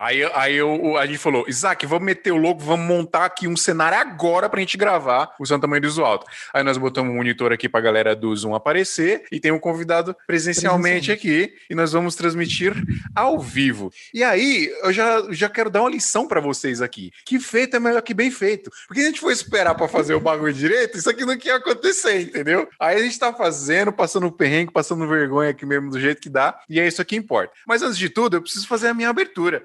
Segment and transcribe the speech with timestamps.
[0.00, 3.56] Aí, aí eu, a gente falou, Isaac, vamos meter o louco, vamos montar aqui um
[3.56, 6.24] cenário agora pra gente gravar o Santa Mãe do Iso Alto.
[6.54, 10.14] Aí nós botamos um monitor aqui pra galera do Zoom aparecer e tem um convidado
[10.24, 12.74] presencialmente aqui e nós vamos transmitir
[13.12, 13.92] ao vivo.
[14.14, 17.10] E aí, eu já, já quero dar uma lição pra vocês aqui.
[17.24, 18.70] Que feito é melhor que bem feito.
[18.86, 22.20] Porque a gente foi esperar pra fazer o bagulho direito, isso aqui não ia acontecer,
[22.20, 22.68] entendeu?
[22.78, 26.56] Aí a gente tá fazendo, passando perrengue, passando vergonha aqui mesmo do jeito que dá,
[26.68, 27.52] e é isso que importa.
[27.66, 29.64] Mas antes de tudo, eu preciso fazer a minha abertura.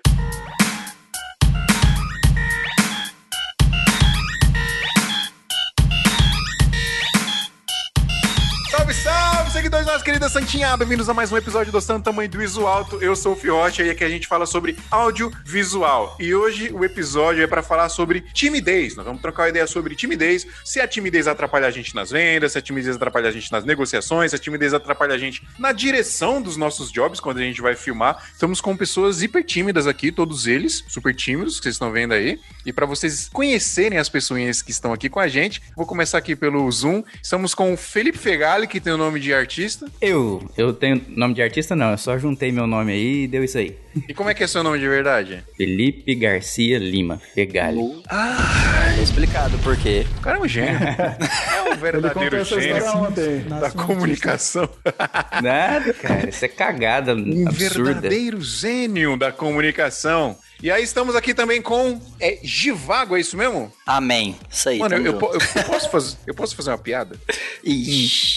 [10.03, 10.75] Querida Santinha!
[10.75, 13.01] Bem-vindos a mais um episódio do Santo Tamanho do Iso Alto.
[13.01, 16.17] Eu sou o Fiocha e aqui a gente fala sobre audiovisual.
[16.19, 18.97] E hoje o episódio é para falar sobre timidez.
[18.97, 22.51] Nós vamos trocar uma ideia sobre timidez, se a timidez atrapalha a gente nas vendas,
[22.51, 25.71] se a timidez atrapalha a gente nas negociações, se a timidez atrapalha a gente na
[25.71, 28.21] direção dos nossos jobs quando a gente vai filmar.
[28.33, 32.41] Estamos com pessoas hiper tímidas aqui, todos eles, super tímidos, que vocês estão vendo aí.
[32.65, 36.35] E para vocês conhecerem as pessoas que estão aqui com a gente, vou começar aqui
[36.35, 37.05] pelo Zoom.
[37.21, 39.92] Estamos com o Felipe Fegali, que tem o nome de artista.
[40.01, 43.43] Eu, eu tenho nome de artista não, eu só juntei meu nome aí e deu
[43.43, 43.75] isso aí.
[44.09, 45.43] E como é que é seu nome de verdade?
[45.55, 48.01] Felipe Garcia Lima, Fegali.
[48.09, 50.05] Ah, explicado por quê.
[50.17, 50.77] O cara é um gênio.
[50.77, 53.41] É um verdadeiro gênio ontem.
[53.47, 54.67] da comunicação.
[55.41, 57.83] Nada, cara, isso é cagada Um absurda.
[57.93, 60.35] verdadeiro gênio da comunicação.
[60.61, 63.71] E aí estamos aqui também com é, Givago, é isso mesmo?
[63.85, 64.35] Amém.
[64.49, 64.79] Isso aí.
[64.79, 67.17] Mano, eu, eu eu posso fazer, eu posso fazer uma piada?
[67.63, 68.32] Ixi.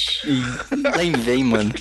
[0.98, 1.72] Nem vem, mano.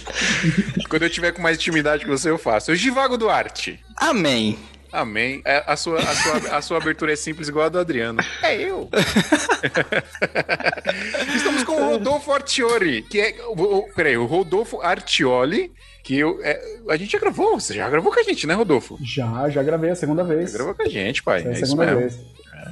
[0.90, 2.72] Quando eu tiver com mais intimidade que você, eu faço.
[2.72, 3.80] Eu Givago Duarte.
[3.98, 4.58] Amém.
[4.92, 5.42] Amém.
[5.44, 8.24] É, a, sua, a, sua, a sua abertura é simples igual a do Adriano.
[8.42, 8.90] É eu.
[11.36, 13.36] Estamos com o Rodolfo Artioli, que é.
[13.48, 15.72] O, o, peraí, o Rodolfo Artioli,
[16.04, 16.40] que eu.
[16.44, 18.98] é, a gente já gravou, você já gravou com a gente, né, Rodolfo?
[19.04, 20.52] Já, já gravei a segunda vez.
[20.52, 21.42] Já gravou com a gente, pai.
[21.42, 22.00] É É, a isso segunda mesmo.
[22.00, 22.20] vez.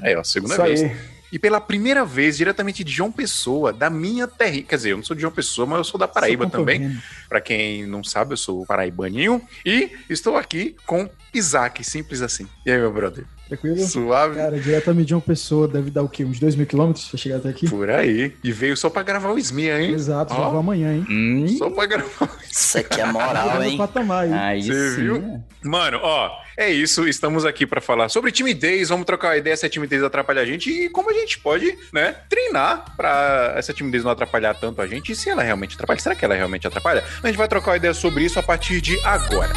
[0.03, 0.81] É, ó, a segunda Isso vez.
[0.83, 1.12] aí.
[1.34, 4.62] E pela primeira vez, diretamente de João Pessoa, da minha terra.
[4.62, 6.95] Quer dizer, eu não sou de João Pessoa, mas eu sou da Paraíba também.
[7.27, 9.42] Pra quem não sabe, eu sou paraibaninho.
[9.66, 12.48] E estou aqui com Isaac, simples assim.
[12.64, 13.26] E aí, meu brother?
[13.58, 13.87] Tranquilo?
[13.87, 14.36] Suave?
[14.36, 16.23] Cara, diretamente de uma pessoa deve dar o quê?
[16.25, 17.69] Uns 2 mil quilômetros pra chegar até aqui?
[17.69, 18.33] Por aí.
[18.43, 19.91] E veio só pra gravar o Smia, hein?
[19.93, 21.05] Exato, vou amanhã, hein?
[21.09, 23.77] Hum, Só pra gravar Isso aqui é moral, Tá hein?
[23.77, 24.33] patamar aí.
[24.33, 25.02] aí Você sim.
[25.02, 25.19] viu?
[25.21, 25.42] né?
[25.63, 27.08] Mano, ó, é isso.
[27.08, 28.89] Estamos aqui pra falar sobre timidez.
[28.89, 31.75] Vamos trocar uma ideia se a timidez atrapalha a gente e como a gente pode,
[31.93, 35.11] né, treinar pra essa timidez não atrapalhar tanto a gente.
[35.11, 37.03] E se ela realmente atrapalha, será que ela realmente atrapalha?
[37.21, 39.53] A gente vai trocar uma ideia sobre isso a partir de agora.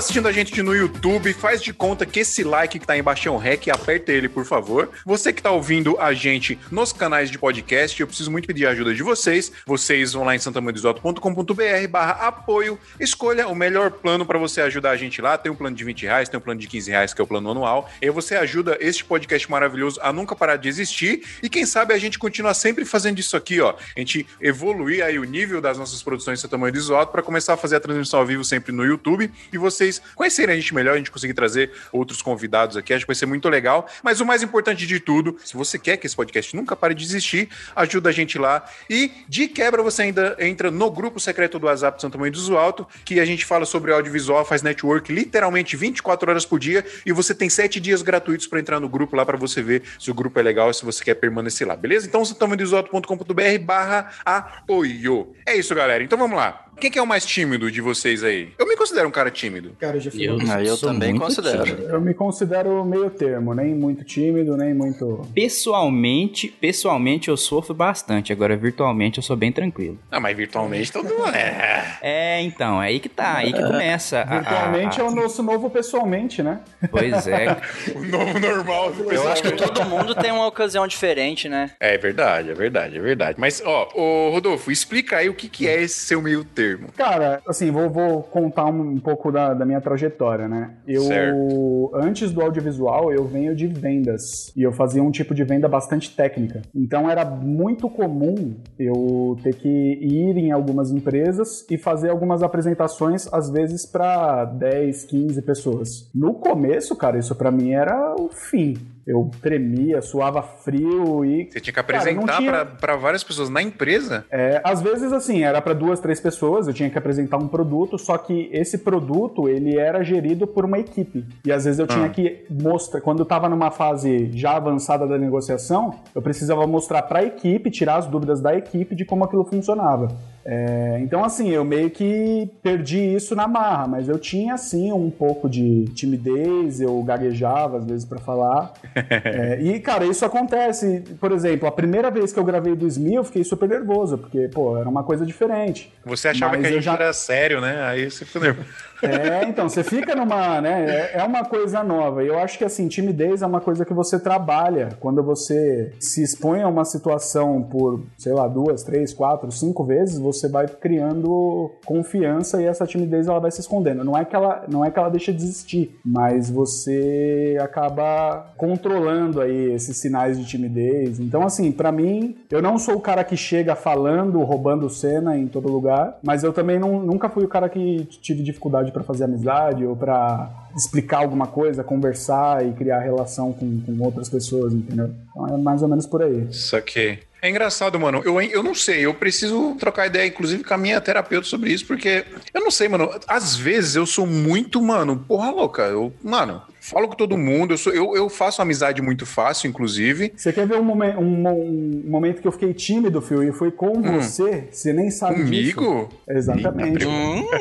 [0.00, 3.30] Assistindo a gente no YouTube, faz de conta que esse like que tá embaixo é
[3.30, 4.88] um rec, aperta ele, por favor.
[5.04, 8.70] Você que tá ouvindo a gente nos canais de podcast, eu preciso muito pedir a
[8.70, 9.52] ajuda de vocês.
[9.66, 11.52] Vocês vão lá em santamandesoto.com.br
[11.90, 15.36] barra apoio, escolha o melhor plano para você ajudar a gente lá.
[15.36, 17.26] Tem um plano de 20 reais, tem um plano de 15 reais, que é o
[17.26, 17.90] plano anual.
[18.00, 21.24] E você ajuda este podcast maravilhoso a nunca parar de existir.
[21.42, 23.74] E quem sabe a gente continua sempre fazendo isso aqui, ó.
[23.94, 27.22] A gente evoluir aí o nível das nossas produções de Seu Tamanho do Isoto para
[27.22, 30.74] começar a fazer a transmissão ao vivo sempre no YouTube e vocês conhecerem a gente
[30.74, 33.88] melhor, a gente conseguir trazer outros convidados aqui, acho que vai ser muito legal.
[34.02, 37.04] Mas o mais importante de tudo, se você quer que esse podcast nunca pare de
[37.04, 38.64] existir, ajuda a gente lá.
[38.88, 42.56] E de quebra você ainda entra no grupo secreto do WhatsApp Santo Tamanho do Iso
[42.56, 47.12] Alto, que a gente fala sobre audiovisual, faz network literalmente 24 horas por dia e
[47.12, 50.14] você tem 7 dias gratuitos para entrar no grupo lá para você ver se o
[50.14, 52.06] grupo é legal e se você quer permanecer lá, beleza?
[52.06, 55.34] Então, santamanhodoisoto.com.br barra apoio.
[55.46, 56.02] É isso, galera.
[56.02, 56.69] Então vamos lá.
[56.80, 58.48] Quem que é o mais tímido de vocês aí?
[58.58, 59.72] Eu me considero um cara tímido.
[59.78, 60.26] Cara, eu já fui.
[60.26, 61.62] Eu, Ah, eu também considero.
[61.64, 61.82] tímido.
[61.82, 65.26] Eu me considero meio termo, nem muito tímido, nem muito.
[65.34, 69.98] Pessoalmente, pessoalmente eu sofro bastante, agora virtualmente eu sou bem tranquilo.
[70.10, 71.98] Ah, mas virtualmente todo mundo é.
[72.00, 74.20] É, então, é aí que tá, aí que começa.
[74.20, 76.60] a- a- Virtualmente a- é o nosso novo pessoalmente, né?
[76.90, 77.58] Pois é,
[77.94, 78.92] O novo normal.
[78.92, 81.72] do Eu acho que todo mundo tem uma ocasião diferente, né?
[81.78, 83.38] É verdade, é verdade, é verdade.
[83.38, 86.69] Mas, ó, ô Rodolfo, explica aí o que, que é esse seu meio termo.
[86.96, 90.74] Cara, assim, vou, vou contar um, pouco da, da minha trajetória, né?
[90.86, 91.90] Eu, Certo.
[91.94, 94.52] antes do audiovisual, eu venho de vendas.
[94.56, 96.62] E eu fazia um tipo de venda bastante técnica.
[96.74, 103.32] Então era muito comum eu ter que ir em algumas empresas e fazer algumas apresentações,
[103.32, 106.10] às vezes, para 10, 15 pessoas.
[106.14, 108.76] No começo, cara, isso pra mim era o fim.
[109.10, 111.48] Eu tremia, suava frio e.
[111.50, 114.24] Você tinha que apresentar tinha- pra várias pessoas na empresa?
[114.30, 117.98] É, às vezes, assim, era para duas, três pessoas, eu tinha que apresentar um produto,
[117.98, 121.24] só que esse produto, ele era gerido por uma equipe.
[121.44, 122.08] E às vezes eu tinha Ah.
[122.10, 127.18] que mostrar, quando eu tava numa fase já avançada da negociação, eu precisava mostrar para
[127.20, 130.08] a equipe, tirar as dúvidas da equipe de como aquilo funcionava.
[130.44, 135.10] É, então, assim, eu meio que perdi isso na marra, mas eu tinha, assim, um
[135.10, 138.72] pouco de timidez, eu gaguejava às vezes para falar.
[139.22, 141.02] É, e, cara, isso acontece.
[141.20, 144.48] Por exemplo, a primeira vez que eu gravei do SMI, eu fiquei super nervoso, porque,
[144.48, 145.92] pô, era uma coisa diferente.
[146.04, 147.82] Você achava Mas que a eu gente já- era sério, né?
[147.84, 148.68] Aí você ficou nervoso.
[149.02, 152.22] É, então, você fica numa, né, é, é uma coisa nova.
[152.22, 154.90] E eu acho que, assim, timidez é uma coisa que você trabalha.
[155.00, 160.18] Quando você se expõe a uma situação por, sei lá, duas, três, quatro, cinco vezes,
[160.18, 164.04] você vai criando confiança e essa timidez ela vai se escondendo.
[164.04, 169.40] Não é que ela, não é que ela deixa de existir, mas você acaba controlando
[169.40, 171.18] aí esses sinais de timidez.
[171.20, 175.46] Então, assim, pra mim, eu não sou o cara que chega falando, roubando cena em
[175.46, 179.24] todo lugar, mas eu também não- nunca fui o cara que tive dificuldade pra fazer
[179.24, 185.10] amizade ou pra explicar alguma coisa, conversar e criar relação com, com outras pessoas, entendeu?
[185.30, 186.46] Então é mais ou menos por aí.
[186.52, 187.20] Saquei.
[187.42, 188.20] É engraçado, mano.
[188.24, 191.86] Eu, eu não sei, eu preciso trocar ideia, inclusive, com a minha terapeuta sobre isso,
[191.86, 193.10] porque eu não sei, mano.
[193.26, 195.82] Às vezes eu sou muito, mano, porra louca.
[195.84, 200.32] Eu, mano, falo com todo mundo, eu, sou, eu, eu faço amizade muito fácil, inclusive.
[200.36, 203.70] Você quer ver um, momen- um- um momento que eu fiquei tímido, Phil, e foi
[203.70, 204.68] com você?
[204.70, 205.76] Você nem sabe disso.
[205.76, 206.08] Comigo?
[206.28, 207.06] Exatamente.
[207.06, 207.44] Hum,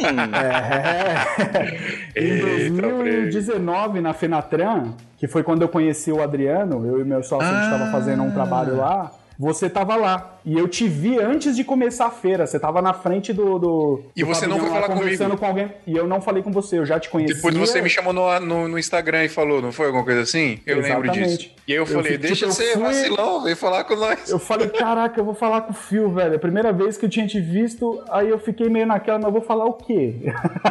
[2.16, 2.20] É.
[2.20, 7.22] Em Eita, 2019, na Fenatran, que foi quando eu conheci o Adriano, eu e meu
[7.24, 7.74] sócio, a gente Ah.
[7.76, 9.12] estava fazendo um trabalho lá.
[9.38, 10.39] Você tava lá.
[10.46, 12.48] E eu te vi antes de começar a feira.
[12.48, 13.60] Você tava na frente do.
[13.60, 15.38] do E você não foi falar conversando comigo?
[15.40, 15.72] com alguém.
[15.86, 17.36] E eu não falei com você, eu já te conhecia.
[17.36, 20.60] Depois você me chamou no, no, no Instagram e falou, não foi alguma coisa assim?
[20.66, 21.38] Eu lembro Exatamente.
[21.38, 21.50] disso.
[21.68, 24.30] E aí eu Eu falei, deixa tipo, ser fui- vacilão, vem falar com nós.
[24.30, 26.36] Eu falei, caraca, eu vou falar com o Phil, velho.
[26.36, 29.32] A primeira vez que eu tinha te visto, aí eu fiquei meio naquela, mas eu
[29.34, 30.16] vou falar o quê?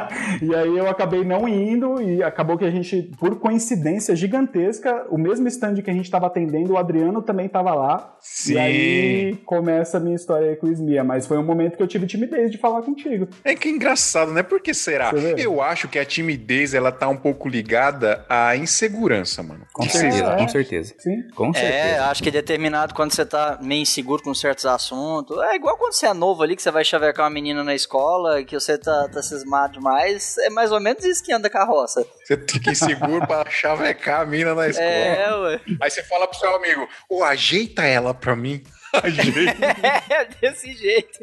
[0.42, 5.18] e aí eu acabei não indo e acabou que a gente, por coincidência gigantesca, o
[5.18, 8.16] mesmo stand que a gente tava atendendo, o Adriano também tava lá.
[8.20, 8.54] Sim.
[8.54, 9.38] E aí
[9.68, 12.06] começa a minha história aí com o Smia, mas foi um momento que eu tive
[12.06, 13.28] timidez de falar contigo.
[13.44, 14.42] É que é engraçado, né?
[14.42, 15.10] Por que será?
[15.36, 19.66] Eu acho que a timidez, ela tá um pouco ligada à insegurança, mano.
[19.70, 20.36] Com Que certeza, é.
[20.38, 20.94] com certeza.
[20.98, 21.28] Sim.
[21.34, 22.04] Com é, certeza.
[22.06, 25.36] acho que é determinado quando você tá meio inseguro com certos assuntos.
[25.50, 28.42] É igual quando você é novo ali, que você vai chavecar uma menina na escola,
[28.42, 30.38] que você tá, tá cismado demais.
[30.38, 32.06] É mais ou menos isso que anda carroça.
[32.24, 34.88] Você fica inseguro pra chavecar a mina na escola.
[34.88, 35.60] É, ué.
[35.82, 38.62] Aí você fala pro seu amigo, ô, ajeita ela pra mim.
[38.94, 41.18] É desse jeito.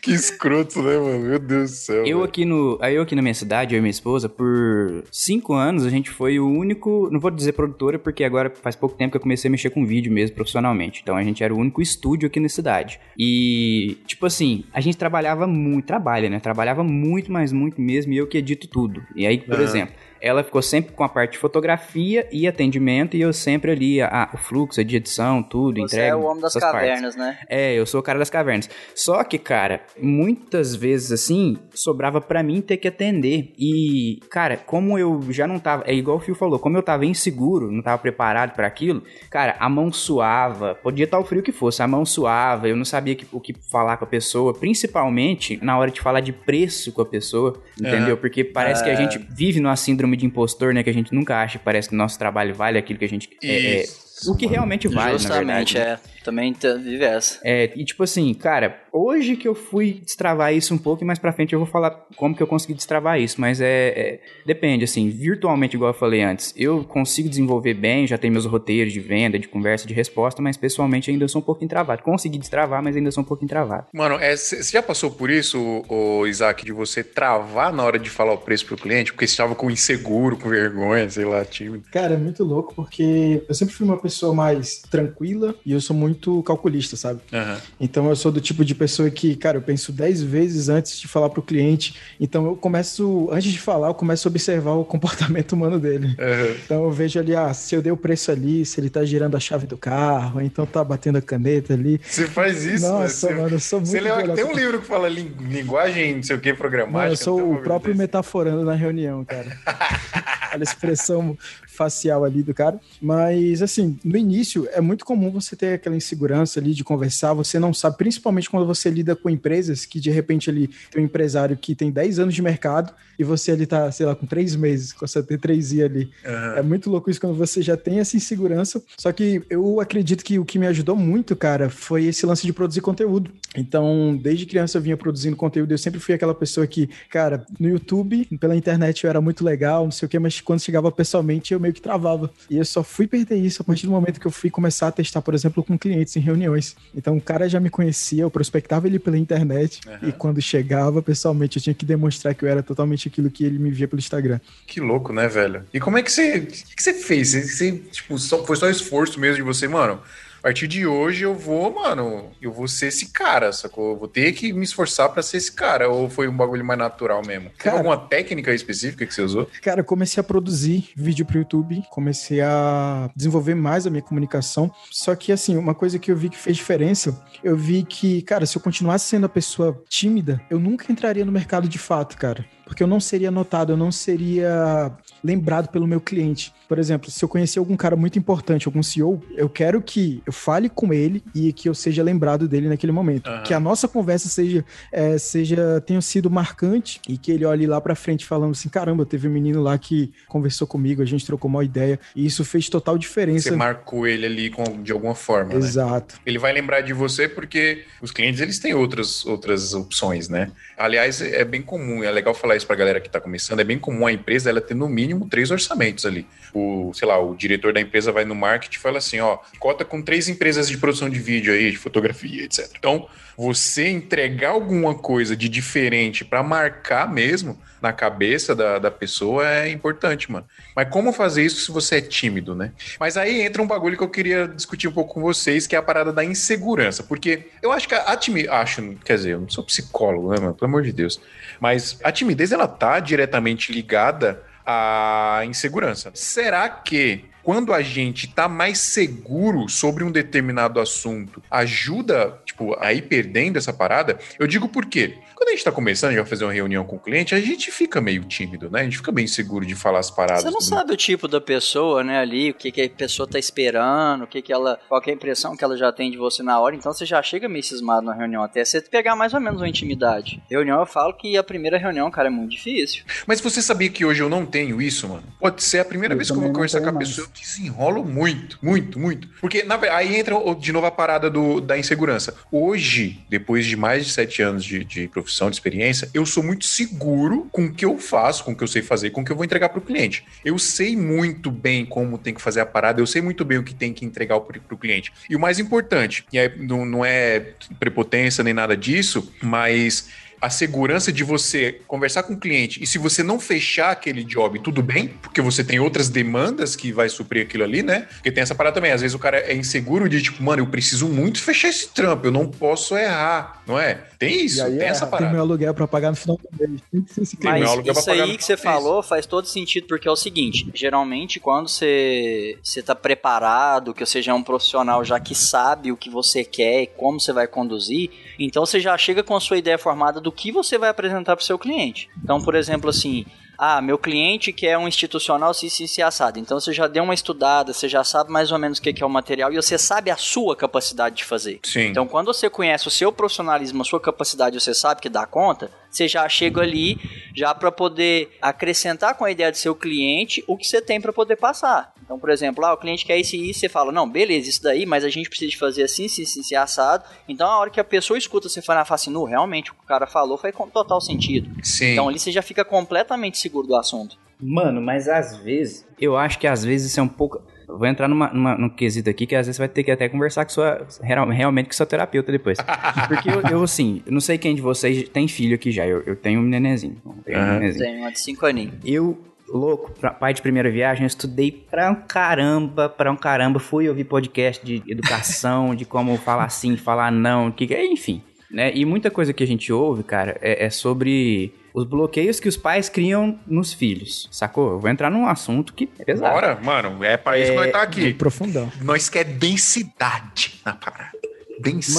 [0.00, 1.18] que escroto, né, mano?
[1.20, 2.06] Meu Deus do céu.
[2.06, 5.54] Eu aqui, no, aí eu aqui na minha cidade, eu e minha esposa, por cinco
[5.54, 9.12] anos, a gente foi o único, não vou dizer produtora, porque agora faz pouco tempo
[9.12, 11.00] que eu comecei a mexer com vídeo mesmo profissionalmente.
[11.02, 13.00] Então a gente era o único estúdio aqui na cidade.
[13.16, 16.38] E, tipo assim, a gente trabalhava muito, trabalha, né?
[16.40, 19.02] Trabalhava muito, mas muito mesmo, e eu que edito tudo.
[19.14, 19.64] E aí, por Aham.
[19.64, 24.00] exemplo, ela ficou sempre com a parte de fotografia e atendimento, e eu sempre ali,
[24.00, 26.12] a, o fluxo, a de edição, tudo, Você entrega.
[26.12, 26.88] é o homem das essas partes.
[26.88, 27.38] cavernas, né?
[27.48, 28.68] É, eu sou o cara das cavernas.
[28.94, 33.52] Só que, cara, muitas vezes assim, sobrava pra mim ter que atender.
[33.58, 35.84] E, cara, como eu já não tava.
[35.86, 39.56] É igual o Fio falou, como eu tava inseguro, não tava preparado pra aquilo, cara,
[39.58, 40.74] a mão suava.
[40.74, 42.68] Podia estar o frio que fosse, a mão suava.
[42.68, 46.20] Eu não sabia que- o que falar com a pessoa, principalmente na hora de falar
[46.20, 48.16] de preço com a pessoa, entendeu?
[48.16, 50.82] Porque parece que a gente vive numa síndrome de impostor, né?
[50.82, 53.28] Que a gente nunca acha, parece que o nosso trabalho vale aquilo que a gente.
[53.42, 53.84] é- é,
[54.26, 56.00] o que realmente vale, na Justamente, verdade.
[56.04, 56.18] é.
[56.24, 57.38] Também vive essa.
[57.42, 61.18] É, e tipo assim, cara, hoje que eu fui destravar isso um pouco e mais
[61.18, 64.84] pra frente eu vou falar como que eu consegui destravar isso, mas é, é- depende,
[64.84, 69.00] assim, virtualmente, igual eu falei antes, eu consigo desenvolver bem, já tenho meus roteiros de
[69.00, 72.02] venda, de conversa, de resposta, mas pessoalmente ainda sou um pouquinho travado.
[72.02, 73.86] Consegui destravar, mas ainda sou um pouquinho travado.
[73.94, 78.34] Mano, você já passou por isso, o Isaac, de você travar na hora de falar
[78.34, 79.12] o preço pro cliente?
[79.14, 81.84] Porque você estava com inseguro, com vergonha, sei lá, tímido.
[81.90, 85.94] Cara, é muito louco porque eu sempre fui uma pessoa mais tranquila e eu sou
[85.96, 87.20] muito calculista, sabe?
[87.32, 87.58] Aham.
[87.80, 91.06] Então eu sou do tipo de pessoa que, cara, eu penso 10 vezes antes de
[91.08, 91.94] falar pro cliente.
[92.20, 96.14] Então eu começo, antes de falar, eu começo a observar o comportamento humano dele.
[96.18, 96.54] Aham.
[96.64, 99.36] Então eu vejo ali, ah, se eu dei o preço ali, se ele tá girando
[99.36, 102.00] a chave do carro, então tá batendo a caneta ali.
[102.02, 102.90] Você faz isso, né?
[102.90, 106.16] Nossa, Você- mano, eu sou muito Você leu, tem um livro que fala lin- linguagem,
[106.16, 106.98] não sei o que, programática.
[106.98, 107.98] Mano, eu sou o próprio desse?
[108.02, 109.56] metaforando na reunião, cara.
[110.52, 111.36] Olha a expressão
[111.78, 112.80] facial ali do cara.
[113.00, 117.58] Mas, assim, no início é muito comum você ter aquela insegurança ali de conversar, você
[117.58, 121.56] não sabe, principalmente quando você lida com empresas que de repente ali tem um empresário
[121.56, 124.92] que tem 10 anos de mercado e você ali tá, sei lá, com 3 meses,
[124.92, 126.10] com essa T3i ali.
[126.24, 126.58] Uhum.
[126.58, 128.82] É muito louco isso quando você já tem essa insegurança.
[128.96, 132.52] Só que eu acredito que o que me ajudou muito, cara, foi esse lance de
[132.52, 133.30] produzir conteúdo.
[133.56, 137.68] Então, desde criança eu vinha produzindo conteúdo, eu sempre fui aquela pessoa que, cara, no
[137.68, 141.52] YouTube, pela internet eu era muito legal, não sei o que, mas quando chegava pessoalmente
[141.52, 142.30] eu meio que travava.
[142.50, 144.92] E eu só fui perder isso a partir do momento que eu fui começar a
[144.92, 146.76] testar, por exemplo, com clientes em reuniões.
[146.94, 150.08] Então o cara já me conhecia, eu prospectava ele pela internet uhum.
[150.08, 153.58] e quando chegava pessoalmente eu tinha que demonstrar que eu era totalmente aquilo que ele
[153.58, 154.40] me via pelo Instagram.
[154.66, 155.64] Que louco, né, velho?
[155.72, 157.32] E como é que você, que, que você fez?
[157.32, 160.00] Você, você tipo, só, foi só esforço mesmo de você, mano?
[160.38, 163.92] A partir de hoje eu vou, mano, eu vou ser esse cara, sacou?
[163.92, 165.88] Eu vou ter que me esforçar para ser esse cara.
[165.88, 167.50] Ou foi um bagulho mais natural mesmo?
[167.58, 169.50] Cara, Tem alguma técnica específica que você usou?
[169.62, 174.70] Cara, eu comecei a produzir vídeo pro YouTube, comecei a desenvolver mais a minha comunicação.
[174.90, 178.46] Só que, assim, uma coisa que eu vi que fez diferença, eu vi que, cara,
[178.46, 182.44] se eu continuasse sendo a pessoa tímida, eu nunca entraria no mercado de fato, cara
[182.68, 184.92] porque eu não seria notado, eu não seria
[185.24, 186.52] lembrado pelo meu cliente.
[186.68, 190.32] Por exemplo, se eu conhecer algum cara muito importante, algum CEO, eu quero que eu
[190.34, 193.30] fale com ele e que eu seja lembrado dele naquele momento.
[193.30, 193.42] Uhum.
[193.42, 197.80] Que a nossa conversa seja, é, seja tenha sido marcante e que ele olhe lá
[197.80, 201.48] para frente falando assim: caramba, teve um menino lá que conversou comigo, a gente trocou
[201.48, 201.98] uma ideia.
[202.14, 203.48] E isso fez total diferença.
[203.48, 205.54] Você marcou ele ali com, de alguma forma.
[205.54, 205.56] Né?
[205.56, 206.16] Exato.
[206.16, 206.20] Né?
[206.26, 210.52] Ele vai lembrar de você porque os clientes eles têm outras, outras opções, né?
[210.76, 213.78] Aliás, é bem comum, é legal falar isso para galera que está começando, é bem
[213.78, 216.26] comum a empresa ela ter no mínimo três orçamentos ali.
[216.52, 219.84] O, sei lá, o diretor da empresa vai no marketing e fala assim, ó, cota
[219.84, 222.70] com três empresas de produção de vídeo aí, de fotografia, etc.
[222.76, 229.48] Então, você entregar alguma coisa de diferente para marcar mesmo na cabeça da, da pessoa
[229.48, 230.44] é importante, mano.
[230.74, 232.72] Mas como fazer isso se você é tímido, né?
[232.98, 235.78] Mas aí entra um bagulho que eu queria discutir um pouco com vocês, que é
[235.78, 237.04] a parada da insegurança.
[237.04, 238.50] Porque eu acho que a, timidez.
[238.50, 240.54] Acho, quer dizer, eu não sou psicólogo, né, mano?
[240.54, 241.20] Pelo amor de Deus.
[241.60, 246.10] Mas a timidez, ela tá diretamente ligada à insegurança.
[246.12, 252.92] Será que quando a gente tá mais seguro sobre um determinado assunto, ajuda, tipo, a
[252.92, 254.18] ir perdendo essa parada?
[254.38, 255.16] Eu digo por quê?
[255.34, 257.40] Quando a gente tá começando, a gente vai fazer uma reunião com o cliente, a
[257.40, 258.80] gente fica meio tímido, né?
[258.80, 260.42] A gente fica bem seguro de falar as paradas.
[260.42, 263.38] Você não sabe o tipo da pessoa, né, ali, o que, que a pessoa tá
[263.38, 264.78] esperando, o que, que ela.
[264.86, 267.06] qual que é a impressão que ela já tem de você na hora, então você
[267.06, 270.42] já chega meio cismado na reunião, até você pegar mais ou menos uma intimidade.
[270.50, 273.04] Reunião, eu falo que a primeira reunião, cara, é muito difícil.
[273.26, 275.22] Mas você sabia que hoje eu não tenho isso, mano?
[275.40, 278.58] Pode ser a primeira eu vez que eu vou conversar com a pessoa, desenrolo muito,
[278.62, 279.28] muito, muito.
[279.40, 282.34] Porque na, aí entra de novo a parada do, da insegurança.
[282.50, 286.42] Hoje, depois de mais de sete anos de, de profissão, profissão, de experiência, eu sou
[286.42, 289.24] muito seguro com o que eu faço, com o que eu sei fazer, com o
[289.24, 290.24] que eu vou entregar para o cliente.
[290.44, 293.62] Eu sei muito bem como tem que fazer a parada, eu sei muito bem o
[293.62, 295.12] que tem que entregar para o cliente.
[295.28, 300.08] E o mais importante, e aí não, não é prepotência nem nada disso, mas
[300.40, 304.58] a segurança de você conversar com o cliente e se você não fechar aquele job,
[304.60, 308.06] tudo bem, porque você tem outras demandas que vai suprir aquilo ali, né?
[308.14, 308.92] Porque tem essa parada também.
[308.92, 312.26] Às vezes o cara é inseguro de tipo, mano, eu preciso muito fechar esse trampo,
[312.26, 314.04] eu não posso errar, não é?
[314.18, 315.26] Tem isso, tem é, essa parada.
[315.26, 316.80] Tem meu aluguel para pagar no final do mês.
[316.90, 320.10] Tem que ser esse Mas isso aí que você falou faz todo sentido, porque é
[320.10, 325.20] o seguinte: geralmente, quando você, você tá preparado, que você já é um profissional já
[325.20, 329.22] que sabe o que você quer e como você vai conduzir, então você já chega
[329.22, 332.10] com a sua ideia formada do que você vai apresentar para o seu cliente.
[332.22, 333.24] Então, por exemplo, assim,
[333.58, 336.38] ah, meu cliente quer um institucional se, se, se assado.
[336.38, 339.04] Então você já deu uma estudada, você já sabe mais ou menos o que é
[339.04, 341.58] o material e você sabe a sua capacidade de fazer.
[341.64, 341.88] Sim.
[341.88, 345.72] Então quando você conhece o seu profissionalismo, a sua capacidade, você sabe que dá conta,
[345.90, 346.98] você já chega ali
[347.34, 351.12] já para poder acrescentar com a ideia do seu cliente o que você tem para
[351.12, 351.92] poder passar.
[352.08, 354.62] Então, por exemplo, ah, o cliente quer isso e isso, você fala, não, beleza, isso
[354.62, 357.04] daí, mas a gente precisa de fazer assim, assim, assim, assim assado.
[357.28, 359.82] Então, a hora que a pessoa escuta você falar, fala assim, não, realmente, o que
[359.84, 361.50] o cara falou foi com total sentido.
[361.62, 361.92] Sim.
[361.92, 364.16] Então, ali você já fica completamente seguro do assunto.
[364.40, 367.42] Mano, mas às vezes, eu acho que às vezes isso é um pouco...
[367.66, 370.08] vou entrar numa, numa, num quesito aqui que às vezes você vai ter que até
[370.08, 372.56] conversar com sua, realmente com sua terapeuta depois.
[373.06, 375.86] Porque eu, eu, assim, não sei quem de vocês tem filho aqui já.
[375.86, 376.96] Eu, eu tenho um nenenzinho.
[377.22, 377.44] Tenho uhum.
[377.44, 377.84] um nenenzinho.
[377.84, 378.74] Tenho uma de 5 aninhos.
[378.82, 383.88] Eu louco, pai de primeira viagem, eu estudei pra um caramba, pra um caramba, fui
[383.88, 388.72] ouvir podcast de educação, de como falar sim, falar não, que enfim, né?
[388.74, 392.56] E muita coisa que a gente ouve, cara, é, é sobre os bloqueios que os
[392.56, 394.72] pais criam nos filhos, sacou?
[394.72, 396.34] Eu vou entrar num assunto que é pesado.
[396.34, 398.14] Bora, mano, é pra isso é, que nós tá aqui.
[398.14, 398.70] Profundão.
[398.82, 401.17] Nós quer densidade na parada.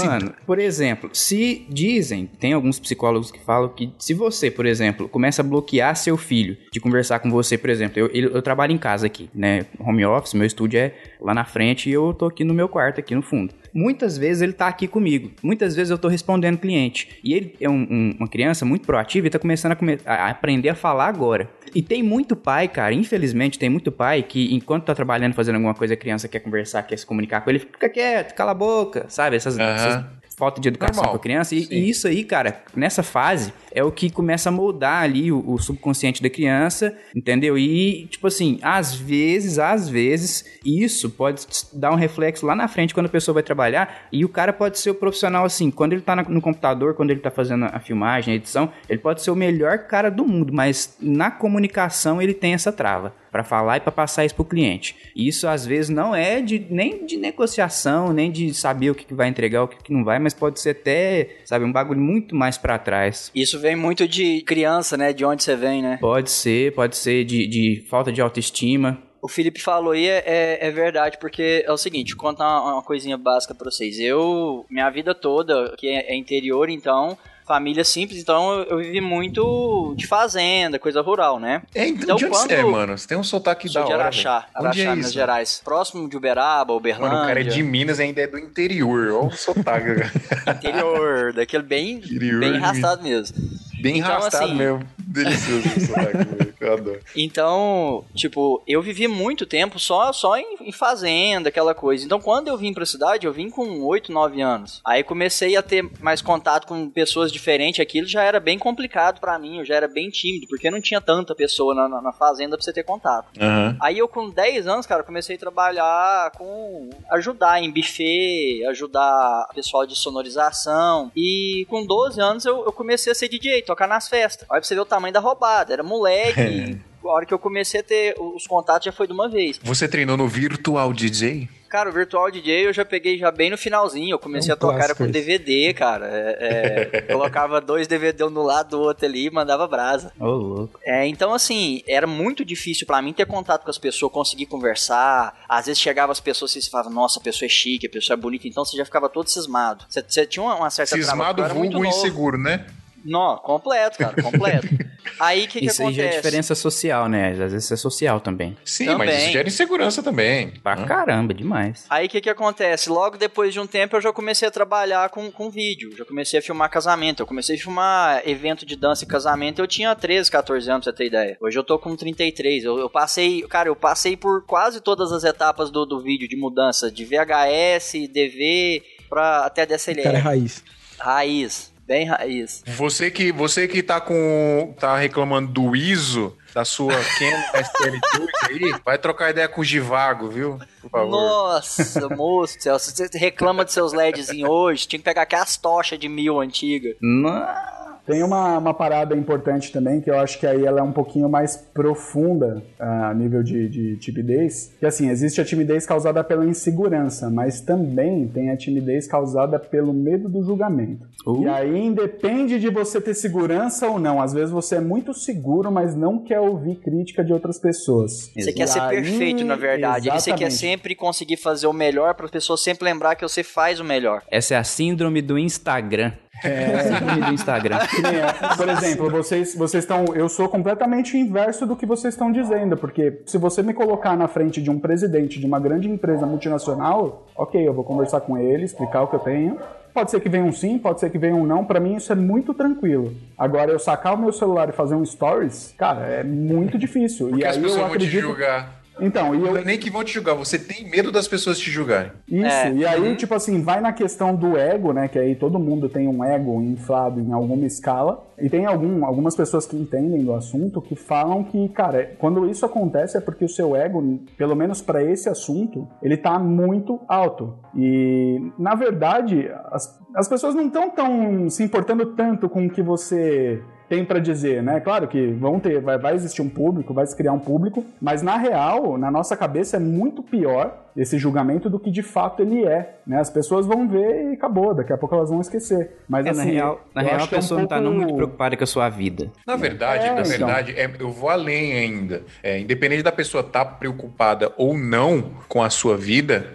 [0.06, 5.08] Mano, por exemplo, se dizem, tem alguns psicólogos que falam que se você, por exemplo,
[5.08, 8.72] começa a bloquear seu filho de conversar com você, por exemplo, eu, eu, eu trabalho
[8.72, 9.66] em casa aqui, né?
[9.80, 13.00] Home office, meu estúdio é lá na frente e eu tô aqui no meu quarto,
[13.00, 13.54] aqui no fundo.
[13.73, 15.31] Muitas vezes ele tá aqui comigo.
[15.41, 17.19] Muitas vezes eu tô respondendo cliente.
[17.23, 20.29] E ele é um, um, uma criança muito proativa e tá começando a, come a,
[20.29, 21.49] aprender a falar agora.
[21.73, 25.73] E tem muito pai, cara, infelizmente tem muito pai que enquanto tá trabalhando, fazendo alguma
[25.73, 29.05] coisa, a criança quer conversar, quer se comunicar com ele, fica quieto, cala a boca,
[29.07, 29.35] sabe?
[29.35, 29.63] Essas, uhum.
[29.63, 30.05] essas
[30.39, 31.12] falta de educação Normal.
[31.12, 31.53] pra criança.
[31.53, 35.43] E, e, isso aí, cara, nessa fase, é o que começa a moldar ali o,
[35.46, 37.58] o, subconsciente da criança, entendeu?
[37.58, 42.93] E, tipo assim, às vezes, às vezes, isso pode dar um reflexo lá na frente
[42.93, 44.08] quando a pessoa vai trabalhar.
[44.12, 47.19] E o cara pode ser o profissional, assim, quando ele tá no computador, quando ele
[47.19, 50.96] tá fazendo a filmagem, a edição, ele pode ser o melhor cara do mundo, mas
[51.01, 54.96] na comunicação ele tem essa trava para falar e para passar isso pro cliente.
[55.15, 59.13] Isso às vezes não é de nem de negociação, nem de saber o que, que
[59.13, 62.36] vai entregar, o que, que não vai, mas pode ser até, sabe, um bagulho muito
[62.36, 63.31] mais para trás.
[63.33, 65.13] Isso vem muito de criança, né?
[65.13, 65.98] De onde você vem, né?
[66.00, 69.01] Pode ser, pode ser de, de falta de autoestima.
[69.21, 72.81] O Felipe falou aí é, é, é, verdade, porque é o seguinte, contar uma, uma
[72.81, 74.00] coisinha básica pra vocês.
[74.00, 77.17] Eu, minha vida toda, que é, é interior, então,
[77.50, 81.63] família simples, então eu, vivi muito de fazenda, coisa rural, né?
[81.74, 82.48] É, então, de onde quando...
[82.48, 82.96] você é, mano?
[82.96, 85.62] Você tem um sotaque da hora, Araxá, Araxá, é Minas Gerais.
[85.65, 87.10] Próximo de Uberaba, Uberlândia.
[87.10, 89.88] Mano, o cara é de Minas e ainda é do interior, olha o sotaque.
[90.48, 93.36] interior, daquele bem, interior, bem arrastado mesmo.
[93.79, 94.88] Bem então, arrastado assim, mesmo.
[95.09, 97.00] Delicioso o sotaque, eu adoro.
[97.15, 102.05] Então, tipo, eu vivi muito tempo só, só em, em, fazenda, aquela coisa.
[102.05, 104.81] Então, quando eu vim pra cidade, eu vim com 8, 9 anos.
[104.86, 107.79] Aí comecei a ter mais contato com pessoas diferentes.
[107.79, 111.01] Aquilo já era bem complicado para mim, eu já era bem tímido, porque não tinha
[111.01, 113.29] tanta pessoa na, na, na fazenda pra você ter contato.
[113.39, 113.77] Uhum.
[113.81, 116.89] Aí eu, com 10 anos, cara, comecei a trabalhar com.
[117.12, 121.12] ajudar em buffet, ajudar pessoal de sonorização.
[121.15, 124.47] E com 12 anos eu, eu comecei a ser DJ, tocar nas festas.
[124.49, 125.73] Olha pra você ver o tamanho da roubada.
[125.73, 126.79] Era moleque.
[127.03, 129.59] a hora que eu comecei a ter os contatos já foi de uma vez.
[129.63, 131.47] Você treinou no Virtual DJ?
[131.69, 134.15] Cara, o Virtual DJ eu já peguei já bem no finalzinho.
[134.15, 136.07] Eu comecei é um a tocar com DVD, cara.
[136.07, 140.11] É, é, colocava dois DVD um no lado do outro ali e mandava brasa.
[140.19, 140.79] Ô, oh, louco.
[140.83, 145.39] É, então, assim, era muito difícil para mim ter contato com as pessoas, conseguir conversar.
[145.47, 148.15] Às vezes chegava as pessoas e você falava, nossa, a pessoa é chique, a pessoa
[148.15, 148.47] é bonita.
[148.47, 149.85] Então você já ficava todo cismado.
[149.88, 152.65] Você, você tinha uma, uma certa Cismado, vulgo inseguro, né?
[153.03, 154.68] Não, completo, cara, completo.
[155.20, 156.00] aí o que, que isso acontece?
[156.00, 157.32] Isso aí já é diferença social, né?
[157.32, 158.58] Às vezes é social também.
[158.63, 159.08] Sim, também.
[159.08, 160.51] mas isso gera insegurança também.
[160.62, 160.86] Pra hum.
[160.86, 161.86] caramba, demais.
[161.89, 162.89] Aí o que, que acontece?
[162.89, 165.96] Logo depois de um tempo eu já comecei a trabalhar com, com vídeo.
[165.98, 167.21] Já comecei a filmar casamento.
[167.21, 169.60] Eu comecei a filmar evento de dança e casamento.
[169.60, 171.38] Eu tinha 13, 14 anos, pra você ter ideia.
[171.41, 172.63] Hoje eu tô com 33.
[172.63, 176.36] Eu, eu passei, cara, eu passei por quase todas as etapas do, do vídeo de
[176.36, 176.91] mudança.
[176.91, 180.04] De VHS, DV, pra até DSLR.
[180.04, 180.63] Cara, é raiz.
[180.97, 182.63] Raiz bem raiz.
[182.67, 184.75] Você que, você que tá com.
[184.80, 190.30] tá reclamando do ISO da sua Canon SL2 aí, vai trocar ideia com o Givago,
[190.30, 190.60] viu?
[190.82, 191.10] Por favor.
[191.10, 195.23] Nossa, moço do céu, se você reclama de seus LEDs em hoje, tinha que pegar
[195.23, 196.95] aquelas tochas de mil antiga.
[197.02, 197.79] Nossa.
[198.10, 201.30] Tem uma, uma parada importante também, que eu acho que aí ela é um pouquinho
[201.30, 204.74] mais profunda a nível de, de timidez.
[204.80, 209.93] Que assim, existe a timidez causada pela insegurança, mas também tem a timidez causada pelo
[209.93, 211.08] medo do julgamento.
[211.24, 211.43] Uh.
[211.43, 214.19] E aí independe de você ter segurança ou não.
[214.19, 218.32] Às vezes você é muito seguro, mas não quer ouvir crítica de outras pessoas.
[218.36, 220.08] Você e quer ser perfeito, na verdade.
[220.08, 220.24] Exatamente.
[220.24, 223.80] Você quer sempre conseguir fazer o melhor para as pessoas sempre lembrar que você faz
[223.80, 224.24] o melhor.
[224.32, 226.12] Essa é a síndrome do Instagram.
[226.43, 227.80] É, do Instagram.
[228.10, 230.06] É, por exemplo, vocês vocês estão.
[230.15, 234.28] Eu sou completamente inverso do que vocês estão dizendo, porque se você me colocar na
[234.28, 238.65] frente de um presidente de uma grande empresa multinacional, ok, eu vou conversar com ele,
[238.65, 239.58] explicar o que eu tenho.
[239.93, 241.65] Pode ser que venha um sim, pode ser que venha um não.
[241.65, 243.13] Para mim isso é muito tranquilo.
[243.38, 247.30] Agora eu sacar o meu celular e fazer um stories, cara, é muito difícil.
[247.30, 248.12] Porque e as aí pessoas eu acredito.
[248.12, 248.79] Vão te julgar.
[249.01, 249.57] Então, e eu...
[249.57, 252.12] É nem que vão te julgar, você tem medo das pessoas te julgarem.
[252.27, 252.73] Isso, é.
[252.73, 253.15] e aí, uhum.
[253.15, 255.07] tipo assim, vai na questão do ego, né?
[255.07, 258.27] Que aí todo mundo tem um ego inflado em alguma escala.
[258.41, 262.65] E tem algum, algumas pessoas que entendem do assunto que falam que, cara, quando isso
[262.65, 267.55] acontece é porque o seu ego, pelo menos para esse assunto, ele tá muito alto.
[267.75, 272.81] E, na verdade, as, as pessoas não estão tão se importando tanto com o que
[272.81, 274.80] você tem para dizer, né?
[274.80, 278.21] Claro que vão ter, vai, vai existir um público, vai se criar um público, mas
[278.21, 282.65] na real, na nossa cabeça é muito pior esse julgamento do que de fato ele
[282.65, 283.19] é, né?
[283.19, 285.97] As pessoas vão ver e acabou, daqui a pouco elas vão esquecer.
[286.08, 288.13] Mas é, assim, na real, na real a pessoa é um não tá não muito
[288.13, 289.32] preocupada com a sua vida.
[289.47, 290.30] Na verdade, é, na então.
[290.30, 292.21] verdade, é, eu vou além ainda.
[292.43, 296.45] É, independente da pessoa estar tá preocupada ou não com a sua vida,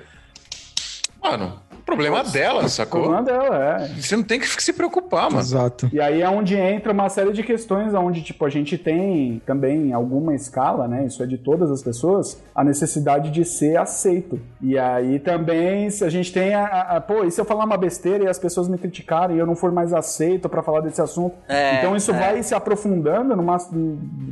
[1.20, 3.02] mano, problema dela, sacou?
[3.02, 3.88] problema dela, é.
[4.00, 5.40] Você não tem que se preocupar, mano.
[5.40, 5.88] Exato.
[5.92, 9.88] E aí é onde entra uma série de questões onde, tipo, a gente tem também
[9.88, 11.04] em alguma escala, né?
[11.06, 14.40] Isso é de todas as pessoas, a necessidade de ser aceito.
[14.60, 17.64] E aí também, se a gente tem a, a- a- pô, e se eu falar
[17.64, 20.80] uma besteira e as pessoas me criticarem e eu não for mais aceito pra falar
[20.80, 21.34] desse assunto?
[21.48, 22.18] É, então isso é.
[22.18, 23.58] vai se aprofundando numa.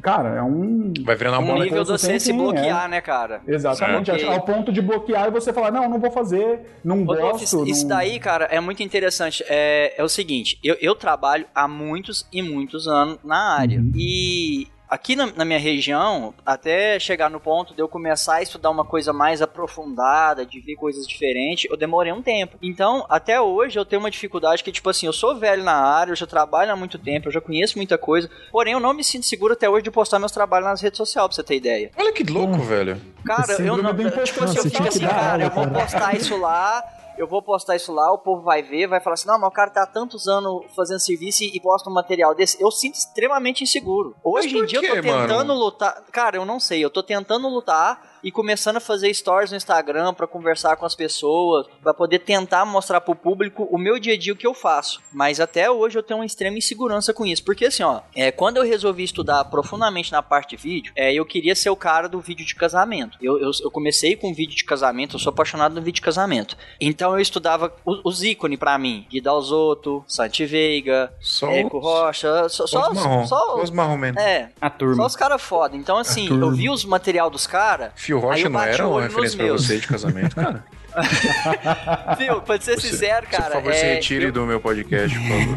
[0.02, 0.92] Cara, é um.
[1.04, 1.64] Vai virando uma Um bola.
[1.64, 3.40] nível você se sim, bloquear, né, cara?
[3.46, 7.41] Exatamente, ao ponto de bloquear e você falar, não, não vou fazer, não gosto.
[7.42, 9.44] Isso, isso não- daí, cara, é muito interessante.
[9.48, 13.78] É, é o seguinte, eu, eu trabalho há muitos e muitos anos na área.
[13.78, 13.92] Uhum.
[13.96, 18.68] E aqui na, na minha região, até chegar no ponto de eu começar a estudar
[18.68, 22.58] uma coisa mais aprofundada, de ver coisas diferentes, eu demorei um tempo.
[22.62, 26.12] Então, até hoje eu tenho uma dificuldade que, tipo assim, eu sou velho na área,
[26.12, 29.02] eu já trabalho há muito tempo, eu já conheço muita coisa, porém eu não me
[29.02, 31.90] sinto seguro até hoje de postar meus trabalhos nas redes sociais, pra você ter ideia.
[31.96, 33.00] Olha que louco, velho.
[33.24, 33.94] Cara, eu não.
[33.94, 35.80] do Tipo assim, eu fico assim, cara, aula, eu vou cara.
[35.80, 36.84] postar isso lá.
[37.22, 39.52] Eu vou postar isso lá, o povo vai ver, vai falar assim: não, mas o
[39.52, 42.60] cara tá há tantos anos fazendo serviço e posta um material desse.
[42.60, 44.16] Eu sinto extremamente inseguro.
[44.24, 45.54] Hoje em dia quê, eu tô tentando mano?
[45.54, 46.02] lutar.
[46.10, 50.14] Cara, eu não sei, eu tô tentando lutar e começando a fazer stories no Instagram
[50.14, 54.18] pra conversar com as pessoas, pra poder tentar mostrar pro público o meu dia a
[54.18, 55.00] dia o que eu faço.
[55.12, 58.56] Mas até hoje eu tenho uma extrema insegurança com isso, porque assim, ó, é, quando
[58.58, 62.20] eu resolvi estudar profundamente na parte de vídeo, é, eu queria ser o cara do
[62.20, 63.18] vídeo de casamento.
[63.20, 66.56] Eu, eu, eu comecei com vídeo de casamento, eu sou apaixonado no vídeo de casamento.
[66.80, 71.84] Então eu estudava os, os ícones pra mim, Guida Alzotto, Santi Veiga, Só Érico os-
[71.84, 73.26] Rocha, só, Só os marrom.
[73.26, 74.18] só, os marrom mesmo.
[74.20, 74.96] é, A turma.
[74.96, 75.76] só os caras foda.
[75.76, 77.92] Então, assim, eu vi os material dos caras.
[78.18, 79.66] Aí Rocha não era uma referência pra meus.
[79.66, 80.64] você de casamento, cara?
[82.18, 82.40] Viu?
[82.42, 83.50] Pra ser sincero, Por cara.
[83.54, 85.56] favor, se é, retire eu- do meu podcast, por favor.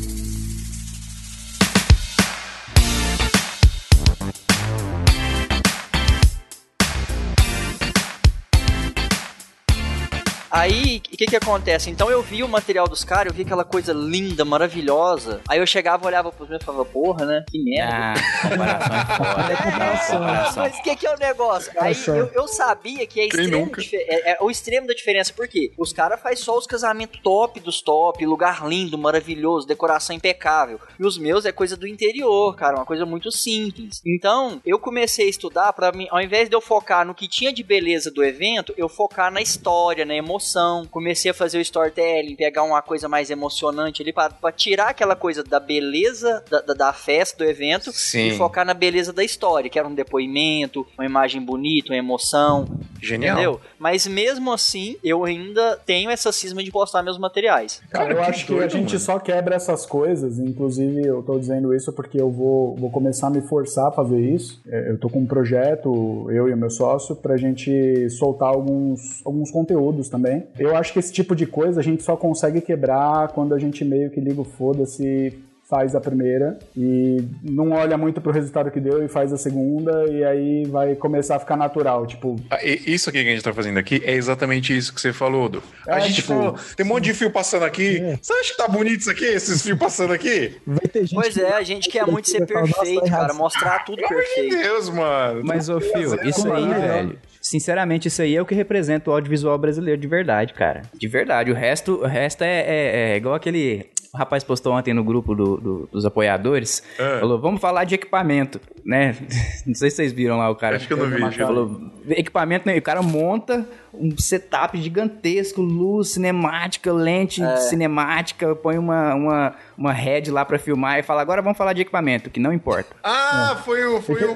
[10.51, 11.89] Aí, o que que acontece?
[11.89, 15.41] Então eu vi o material dos caras, eu vi aquela coisa linda, maravilhosa.
[15.47, 17.45] Aí eu chegava, olhava pros meus e falava, porra, né?
[17.49, 17.95] Que merda.
[17.95, 18.15] Ah,
[18.49, 19.53] comparação é foda.
[19.53, 20.63] É, comparação.
[20.63, 21.71] mas o que, que é o negócio?
[21.79, 25.71] Aí eu, eu sabia que é, extremo é, é o extremo da diferença, por quê?
[25.77, 30.79] Os caras fazem só os casamentos top dos top, lugar lindo, maravilhoso, decoração impecável.
[30.99, 34.01] E os meus é coisa do interior, cara, uma coisa muito simples.
[34.05, 37.53] Então, eu comecei a estudar pra mim, ao invés de eu focar no que tinha
[37.53, 40.40] de beleza do evento, eu focar na história, na emoção.
[40.89, 45.15] Comecei a fazer o storytelling, pegar uma coisa mais emocionante ali pra, pra tirar aquela
[45.15, 48.29] coisa da beleza da, da, da festa, do evento, Sim.
[48.29, 52.65] e focar na beleza da história, que era um depoimento, uma imagem bonita, uma emoção,
[53.01, 53.35] Genial.
[53.35, 53.61] entendeu?
[53.79, 57.81] Mas mesmo assim, eu ainda tenho essa cisma de postar meus materiais.
[57.89, 58.99] Cara, Cara, eu que acho que a gente mano.
[58.99, 63.29] só quebra essas coisas, inclusive eu tô dizendo isso porque eu vou, vou começar a
[63.29, 64.61] me forçar a fazer isso.
[64.67, 69.25] É, Eu tô com um projeto, eu e o meu sócio, pra gente soltar alguns,
[69.25, 70.30] alguns conteúdos também.
[70.57, 73.83] Eu acho que esse tipo de coisa a gente só consegue quebrar quando a gente
[73.85, 75.37] meio que liga o foda-se
[75.69, 80.03] faz a primeira e não olha muito pro resultado que deu e faz a segunda
[80.11, 83.53] e aí vai começar a ficar natural, tipo, Ah, Isso aqui que a gente tá
[83.53, 85.63] fazendo aqui é exatamente isso que você falou, Du.
[85.87, 87.99] A É, gente tipo, falou, tem um monte de fio passando aqui.
[88.01, 88.17] É.
[88.21, 90.57] Você acha que tá bonito isso aqui, esses fios passando aqui?
[90.67, 92.79] Vai ter gente Pois que- é, a gente quer muito ser vai falar, "Nossa, tá
[92.81, 94.57] perfeito, cara, isso." mostrar tudo Pelo amor de perfeito.
[94.61, 95.41] Deus, mano.
[95.45, 97.19] Mas, ô Fio, isso aí, velho.
[97.51, 100.83] Sinceramente, isso aí é o que representa o audiovisual brasileiro de verdade, cara.
[100.93, 101.51] De verdade.
[101.51, 103.87] O resto, o resto é, é- é igual aquele.
[104.13, 106.83] O rapaz postou ontem no grupo do- do- dos apoiadores.
[106.99, 107.19] É.
[107.21, 109.15] Falou, vamos falar de equipamento, né?
[109.65, 110.75] Não sei se vocês viram lá o cara.
[110.75, 112.77] Acho que eu não vi, Falou, equipamento, né?
[112.77, 117.55] O cara monta um setup gigantesco, luz cinemática, lente É.
[117.57, 121.81] cinemática, põe uma, uma, uma head lá pra filmar e fala, agora vamos falar de
[121.81, 122.93] equipamento, que não importa.
[123.03, 124.35] Ah, foi o, foi o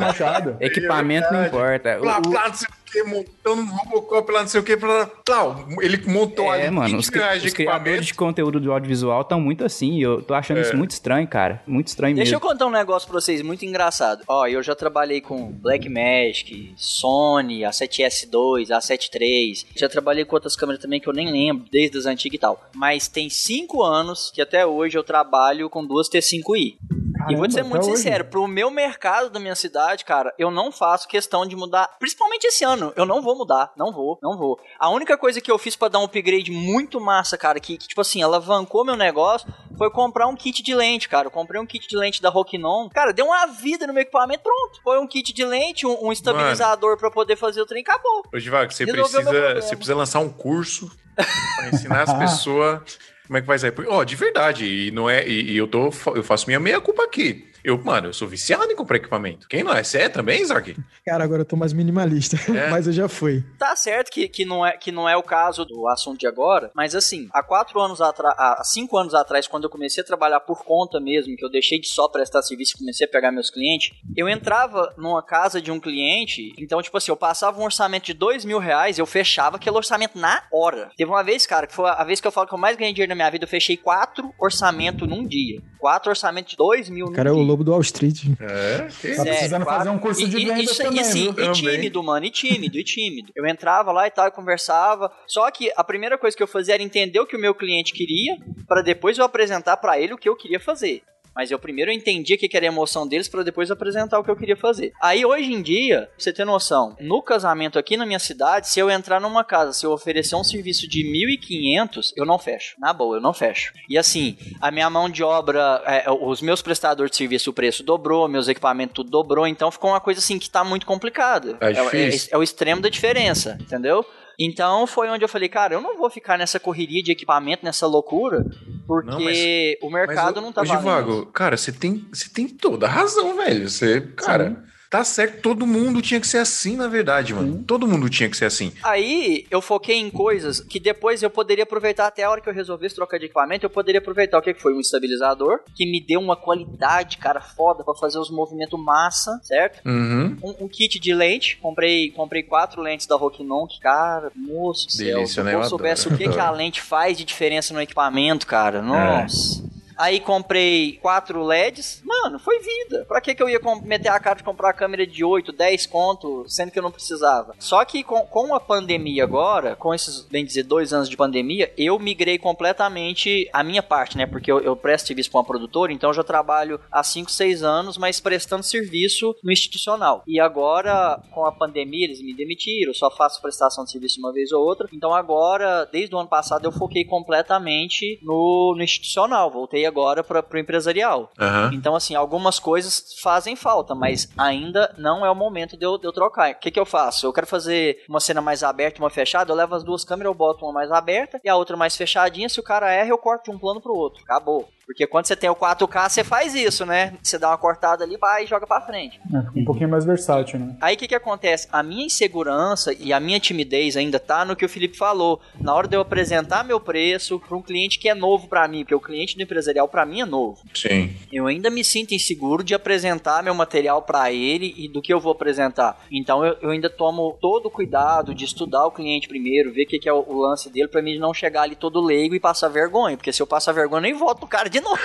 [0.00, 0.56] Machado.
[0.60, 1.56] Equipamento não verdade.
[1.56, 1.98] importa.
[2.00, 2.52] Plá, O- plá,
[3.02, 5.06] o montando um Robocop lá, não sei o que, pra...
[5.24, 7.06] Tal, ele montou é, ali mano, os,
[7.44, 10.60] os criadores de conteúdo do audiovisual estão muito assim, eu tô achando é.
[10.62, 11.62] isso muito estranho, cara.
[11.66, 12.40] Muito estranho Deixa mesmo.
[12.40, 14.22] Deixa eu contar um negócio pra vocês, muito engraçado.
[14.28, 19.54] Ó, eu já trabalhei com Blackmagic, Sony, A7S2, A7 III.
[19.76, 22.70] Já trabalhei com outras câmeras também que eu nem lembro, desde as antigas e tal.
[22.74, 26.76] Mas tem cinco anos que até hoje eu trabalho com duas T5i.
[27.24, 28.30] Caramba, e vou te ser muito sincero, hoje.
[28.30, 32.64] pro meu mercado da minha cidade, cara, eu não faço questão de mudar, principalmente esse
[32.64, 32.92] ano.
[32.96, 34.58] Eu não vou mudar, não vou, não vou.
[34.78, 37.88] A única coisa que eu fiz para dar um upgrade muito massa, cara, que, que,
[37.88, 41.26] tipo assim, alavancou meu negócio, foi comprar um kit de lente, cara.
[41.26, 42.88] Eu comprei um kit de lente da Rokinon.
[42.90, 44.80] Cara, deu uma vida no meu equipamento, pronto.
[44.82, 48.24] Foi um kit de lente, um, um estabilizador para poder fazer o trem, acabou.
[48.32, 53.40] Ô, Divago, você precisa, você precisa lançar um curso para ensinar as pessoas como é
[53.40, 53.74] que vai sair?
[53.88, 55.26] Ó, oh, de verdade, e não é.
[55.26, 55.90] E, e, eu tô.
[56.14, 57.44] Eu faço minha meia culpa aqui.
[57.64, 59.48] Eu, mano, eu sou viciado em comprar equipamento.
[59.48, 59.82] Quem não é?
[59.82, 60.76] Você é também, Isaac?
[61.04, 62.68] Cara, agora eu tô mais minimalista, é.
[62.68, 63.42] mas eu já fui.
[63.58, 66.70] Tá certo que, que, não é, que não é o caso do assunto de agora,
[66.74, 70.40] mas assim, há quatro anos atrás, há cinco anos atrás, quando eu comecei a trabalhar
[70.40, 73.48] por conta mesmo, que eu deixei de só prestar serviço e comecei a pegar meus
[73.50, 78.04] clientes, eu entrava numa casa de um cliente, então, tipo assim, eu passava um orçamento
[78.04, 80.90] de dois mil reais, eu fechava aquele orçamento na hora.
[80.98, 82.92] Teve uma vez, cara, que foi a vez que eu falo que eu mais ganhei
[82.92, 85.62] dinheiro na minha vida, eu fechei quatro orçamentos num dia.
[85.78, 87.42] Quatro orçamentos de dois mil cara, num dia.
[87.42, 88.24] é o lobo do Wall Street.
[88.40, 88.78] É,
[89.16, 92.30] tá precisando fazer um curso de venda isso, também, e, assim, e tímido, mano, e
[92.30, 93.32] tímido, e tímido.
[93.34, 95.10] Eu entrava lá e tal, e conversava.
[95.26, 97.92] Só que a primeira coisa que eu fazia era entender o que o meu cliente
[97.92, 98.36] queria,
[98.66, 101.02] para depois eu apresentar para ele o que eu queria fazer.
[101.34, 104.30] Mas eu primeiro entendi o que era a emoção deles para depois apresentar o que
[104.30, 104.92] eu queria fazer.
[105.02, 108.78] Aí hoje em dia, pra você ter noção, no casamento aqui na minha cidade, se
[108.78, 112.76] eu entrar numa casa, se eu oferecer um serviço de 1.500, eu não fecho.
[112.78, 113.72] Na boa, eu não fecho.
[113.88, 117.82] E assim, a minha mão de obra, é, os meus prestadores de serviço, o preço
[117.82, 121.56] dobrou, meus equipamentos tudo dobrou, então ficou uma coisa assim que tá muito complicada.
[121.60, 124.04] É, é, é, é o extremo da diferença, entendeu?
[124.38, 127.86] Então foi onde eu falei, cara, eu não vou ficar nessa correria de equipamento, nessa
[127.86, 128.44] loucura,
[128.86, 129.38] porque não, mas,
[129.82, 130.82] o mercado mas, não tá valendo.
[130.82, 133.68] Vago, cara, você tem, você tem toda a razão, velho.
[133.68, 134.73] Você, cara, Sim.
[134.90, 137.54] Tá certo, todo mundo tinha que ser assim, na verdade, mano.
[137.54, 137.62] Sim.
[137.64, 138.72] Todo mundo tinha que ser assim.
[138.82, 142.54] Aí eu foquei em coisas que depois eu poderia aproveitar até a hora que eu
[142.54, 146.20] resolvesse trocar de equipamento, eu poderia aproveitar o que foi um estabilizador, que me deu
[146.20, 149.80] uma qualidade, cara, foda para fazer os movimentos massa, certo?
[149.86, 150.36] Uhum.
[150.42, 155.26] Um, um, kit de lente, comprei, comprei quatro lentes da Rokinon, que, cara, moço Delícia,
[155.26, 155.50] céu, né?
[155.50, 159.62] se eu soubesse o que, que a lente faz de diferença no equipamento, cara, nossa.
[159.70, 159.73] É.
[159.96, 162.02] Aí comprei quatro LEDs.
[162.04, 163.04] Mano, foi vida.
[163.06, 165.86] Pra que, que eu ia meter a cara de comprar a câmera de 8, 10
[165.86, 167.54] conto, sendo que eu não precisava?
[167.58, 171.72] Só que com, com a pandemia agora, com esses, bem dizer, dois anos de pandemia,
[171.76, 174.26] eu migrei completamente a minha parte, né?
[174.26, 177.62] Porque eu, eu presto serviço pra uma produtora, então eu já trabalho há 5, 6
[177.62, 180.22] anos, mas prestando serviço no institucional.
[180.26, 184.52] E agora, com a pandemia, eles me demitiram, só faço prestação de serviço uma vez
[184.52, 184.88] ou outra.
[184.92, 189.50] Então agora, desde o ano passado, eu foquei completamente no, no institucional.
[189.50, 191.32] Voltei agora para o empresarial.
[191.38, 191.72] Uhum.
[191.72, 196.06] Então, assim, algumas coisas fazem falta, mas ainda não é o momento de eu, de
[196.06, 196.52] eu trocar.
[196.52, 197.26] O que, que eu faço?
[197.26, 200.30] Eu quero fazer uma cena mais aberta e uma fechada, eu levo as duas câmeras,
[200.30, 202.48] eu boto uma mais aberta e a outra mais fechadinha.
[202.48, 204.22] Se o cara erra, eu corto de um plano pro outro.
[204.24, 204.68] Acabou.
[204.86, 207.14] Porque quando você tem o 4K, você faz isso, né?
[207.22, 209.20] Você dá uma cortada ali, vai e joga pra frente.
[209.32, 210.76] É, um pouquinho mais versátil, né?
[210.80, 211.68] Aí o que, que acontece?
[211.72, 215.40] A minha insegurança e a minha timidez ainda tá no que o Felipe falou.
[215.60, 218.80] Na hora de eu apresentar meu preço para um cliente que é novo para mim,
[218.80, 220.62] porque o cliente do empresarial para mim é novo.
[220.74, 221.14] Sim.
[221.32, 225.20] Eu ainda me sinto inseguro de apresentar meu material para ele e do que eu
[225.20, 226.04] vou apresentar.
[226.10, 229.86] Então eu, eu, ainda tomo todo o cuidado de estudar o cliente primeiro, ver o
[229.86, 232.40] que, que é o, o lance dele, para mim não chegar ali todo leigo e
[232.40, 233.16] passar vergonha.
[233.16, 234.98] Porque se eu passar vergonha, eu nem volto o cara de novo.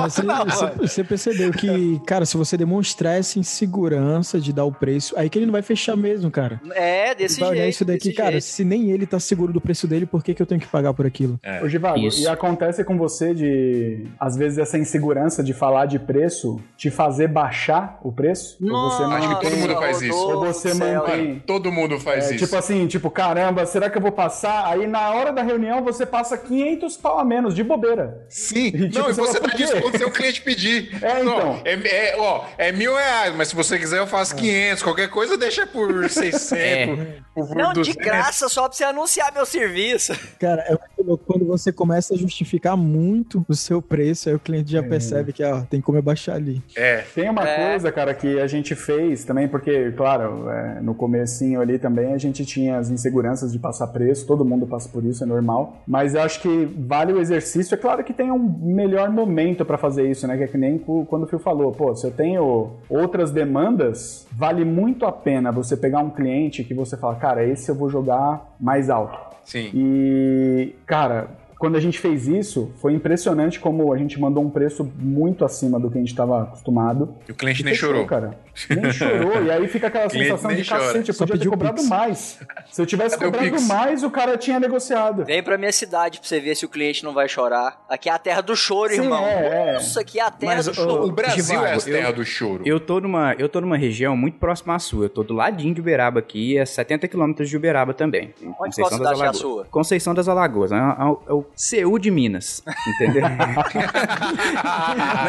[0.00, 5.14] você, você, você, percebeu que, cara, se você demonstrar essa insegurança de dar o preço,
[5.16, 6.60] aí que ele não vai fechar mesmo, cara.
[6.74, 7.70] É, desse vai jeito.
[7.70, 8.44] isso daqui, cara, jeito.
[8.44, 10.92] se nem ele tá seguro do preço dele, por que, que eu tenho que pagar
[10.92, 11.40] por aquilo?
[11.42, 11.62] É.
[11.62, 16.60] Ô, Givago, e acontece com você de, às vezes, essa insegurança de falar de preço
[16.76, 18.58] te fazer baixar o preço?
[18.60, 20.16] Nossa, ou você acho que todo mundo faz isso.
[20.16, 21.42] Ou você mantém...
[21.46, 22.44] Todo mundo faz é, isso.
[22.44, 24.66] Tipo assim, tipo, caramba, será que eu vou passar?
[24.66, 28.26] Aí na hora da reunião você passa 500 pau a menos, de bobeira.
[28.34, 28.66] Sim.
[28.66, 30.90] E, tipo, não, e você dá disso quando seu cliente pedir.
[31.00, 31.24] É, então.
[31.24, 34.82] Não, é, é, ó, é mil reais, mas se você quiser eu faço 500.
[34.82, 36.52] Qualquer coisa deixa por 600.
[36.52, 37.18] É.
[37.32, 37.86] Por não, 200.
[37.86, 40.12] de graça, só pra você anunciar meu serviço.
[40.40, 41.24] Cara, é muito louco.
[41.24, 44.82] Quando você começa a justificar muito o seu preço, aí o cliente já é.
[44.82, 46.60] percebe que ó, tem como abaixar ali.
[46.74, 47.04] É.
[47.14, 47.70] Tem uma é.
[47.70, 52.18] coisa, cara, que a gente fez também, porque, claro, é, no comecinho ali também a
[52.18, 55.82] gente tinha as inseguranças de passar preço, todo mundo passa por isso, é normal.
[55.86, 57.76] Mas eu acho que vale o exercício.
[57.76, 60.38] É claro que tem tem um melhor momento para fazer isso, né?
[60.38, 64.64] Que é que nem quando o Phil falou, pô, se eu tenho outras demandas, vale
[64.64, 68.56] muito a pena você pegar um cliente que você fala, cara, esse eu vou jogar
[68.58, 69.18] mais alto.
[69.44, 69.70] Sim.
[69.74, 74.90] E, cara, quando a gente fez isso, foi impressionante como a gente mandou um preço
[74.98, 77.14] muito acima do que a gente estava acostumado.
[77.28, 78.06] E o cliente e nem fechou, chorou.
[78.06, 78.38] cara.
[78.70, 79.42] Nem chorou.
[79.42, 81.88] E aí fica aquela sensação de cacete, eu podia ter cobrado pix.
[81.88, 82.40] mais.
[82.70, 85.24] Se eu tivesse Cadê cobrado mais, o cara tinha negociado.
[85.24, 87.84] Vem pra minha cidade pra você ver se o cliente não vai chorar.
[87.88, 89.24] Aqui é a terra do choro, Sim, irmão.
[89.24, 89.72] É, é.
[89.74, 91.06] Nossa, aqui é a terra Mas, do choro.
[91.06, 92.62] O Brasil é a terra eu, do choro.
[92.64, 95.06] Eu tô, numa, eu tô numa região muito próxima à sua.
[95.06, 98.34] Eu tô do ladinho de Uberaba aqui, é 70 quilômetros de Uberaba também.
[98.42, 99.22] Onde Conceição das Alagoas.
[99.22, 99.64] É a sua?
[99.70, 100.72] Conceição das Alagoas.
[100.72, 102.62] É, é, o CU de Minas.
[102.94, 103.22] Entendeu?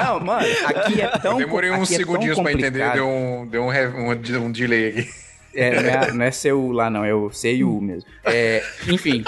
[0.04, 3.48] não, mano, aqui é tão Eu demorei uns é segundinhos é pra entender, deu um,
[3.48, 5.26] deu um, um, um delay aqui.
[5.56, 8.10] É, não é, não é CU lá, não, é o CU mesmo.
[8.26, 9.24] É, enfim,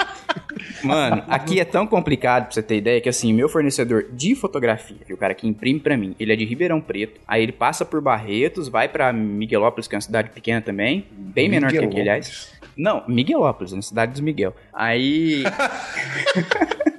[0.84, 4.98] mano, aqui é tão complicado pra você ter ideia que assim, meu fornecedor de fotografia,
[5.06, 7.54] que é o cara que imprime pra mim, ele é de Ribeirão Preto, aí ele
[7.54, 11.78] passa por Barretos, vai pra Miguelópolis, que é uma cidade pequena também, bem menor que
[11.78, 12.52] aqui, aliás.
[12.78, 14.56] Não, Miguelópolis, na cidade dos Miguel.
[14.74, 15.44] Aí.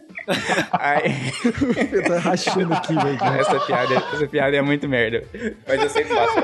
[0.73, 1.33] Aí...
[1.93, 3.17] Eu tô rachando aqui, velho.
[3.41, 5.25] Essa piada, essa piada é muito merda.
[5.67, 6.35] Mas eu sempre faço.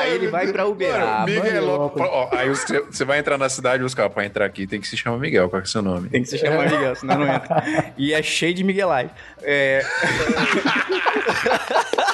[0.00, 1.24] Aí ele vai pra Uberaba.
[1.24, 4.66] Miguel, ó, aí você, você vai entrar na cidade e os caras, pra entrar aqui
[4.66, 5.48] tem que se chamar Miguel.
[5.48, 6.08] Qual é o seu nome?
[6.08, 7.92] Tem que se chamar Miguel, senão não entra.
[7.96, 9.10] E é cheio de Miguelai.
[9.42, 9.84] É...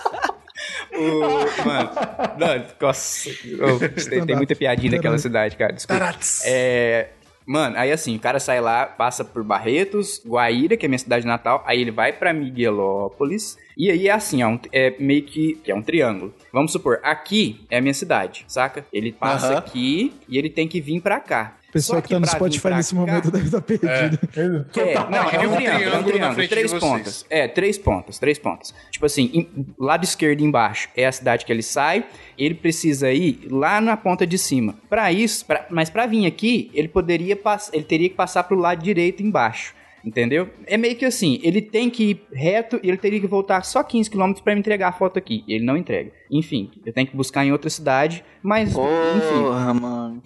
[1.00, 1.20] O,
[1.64, 1.90] mano,
[2.38, 3.30] não, nossa,
[4.10, 5.72] tem, tem, muita piadinha naquela cidade, cara.
[5.72, 6.14] Desculpa.
[6.44, 7.08] É,
[7.46, 11.26] Mano, aí assim, o cara sai lá, passa por Barretos, Guaíra, que é minha cidade
[11.26, 15.72] natal, aí ele vai para Miguelópolis, e aí é assim, ó, é meio que, que
[15.72, 16.32] é um triângulo.
[16.52, 18.86] Vamos supor, aqui é a minha cidade, saca?
[18.92, 19.58] Ele passa uhum.
[19.58, 21.56] aqui e ele tem que vir para cá.
[21.70, 24.18] O pessoal que, tá no Spotify nesse cá, momento deve estar tá perdido.
[24.36, 24.80] É.
[24.80, 27.26] É, não, é um triângulo, é um triângulo, três pontas.
[27.30, 28.74] É, três pontas, três pontas.
[28.90, 32.04] Tipo assim, em, lado esquerdo embaixo é a cidade que ele sai,
[32.36, 34.74] ele precisa ir lá na ponta de cima.
[34.88, 37.38] Para isso, pra, mas para vir aqui, ele poderia
[37.72, 39.72] ele teria que passar pro lado direito embaixo.
[40.04, 40.48] Entendeu?
[40.66, 43.82] É meio que assim, ele tem que ir reto e ele teria que voltar só
[43.82, 45.44] 15 km para me entregar a foto aqui.
[45.46, 46.12] Ele não entrega.
[46.30, 49.80] Enfim, eu tenho que buscar em outra cidade, mas Porra, enfim.
[49.80, 50.22] mano.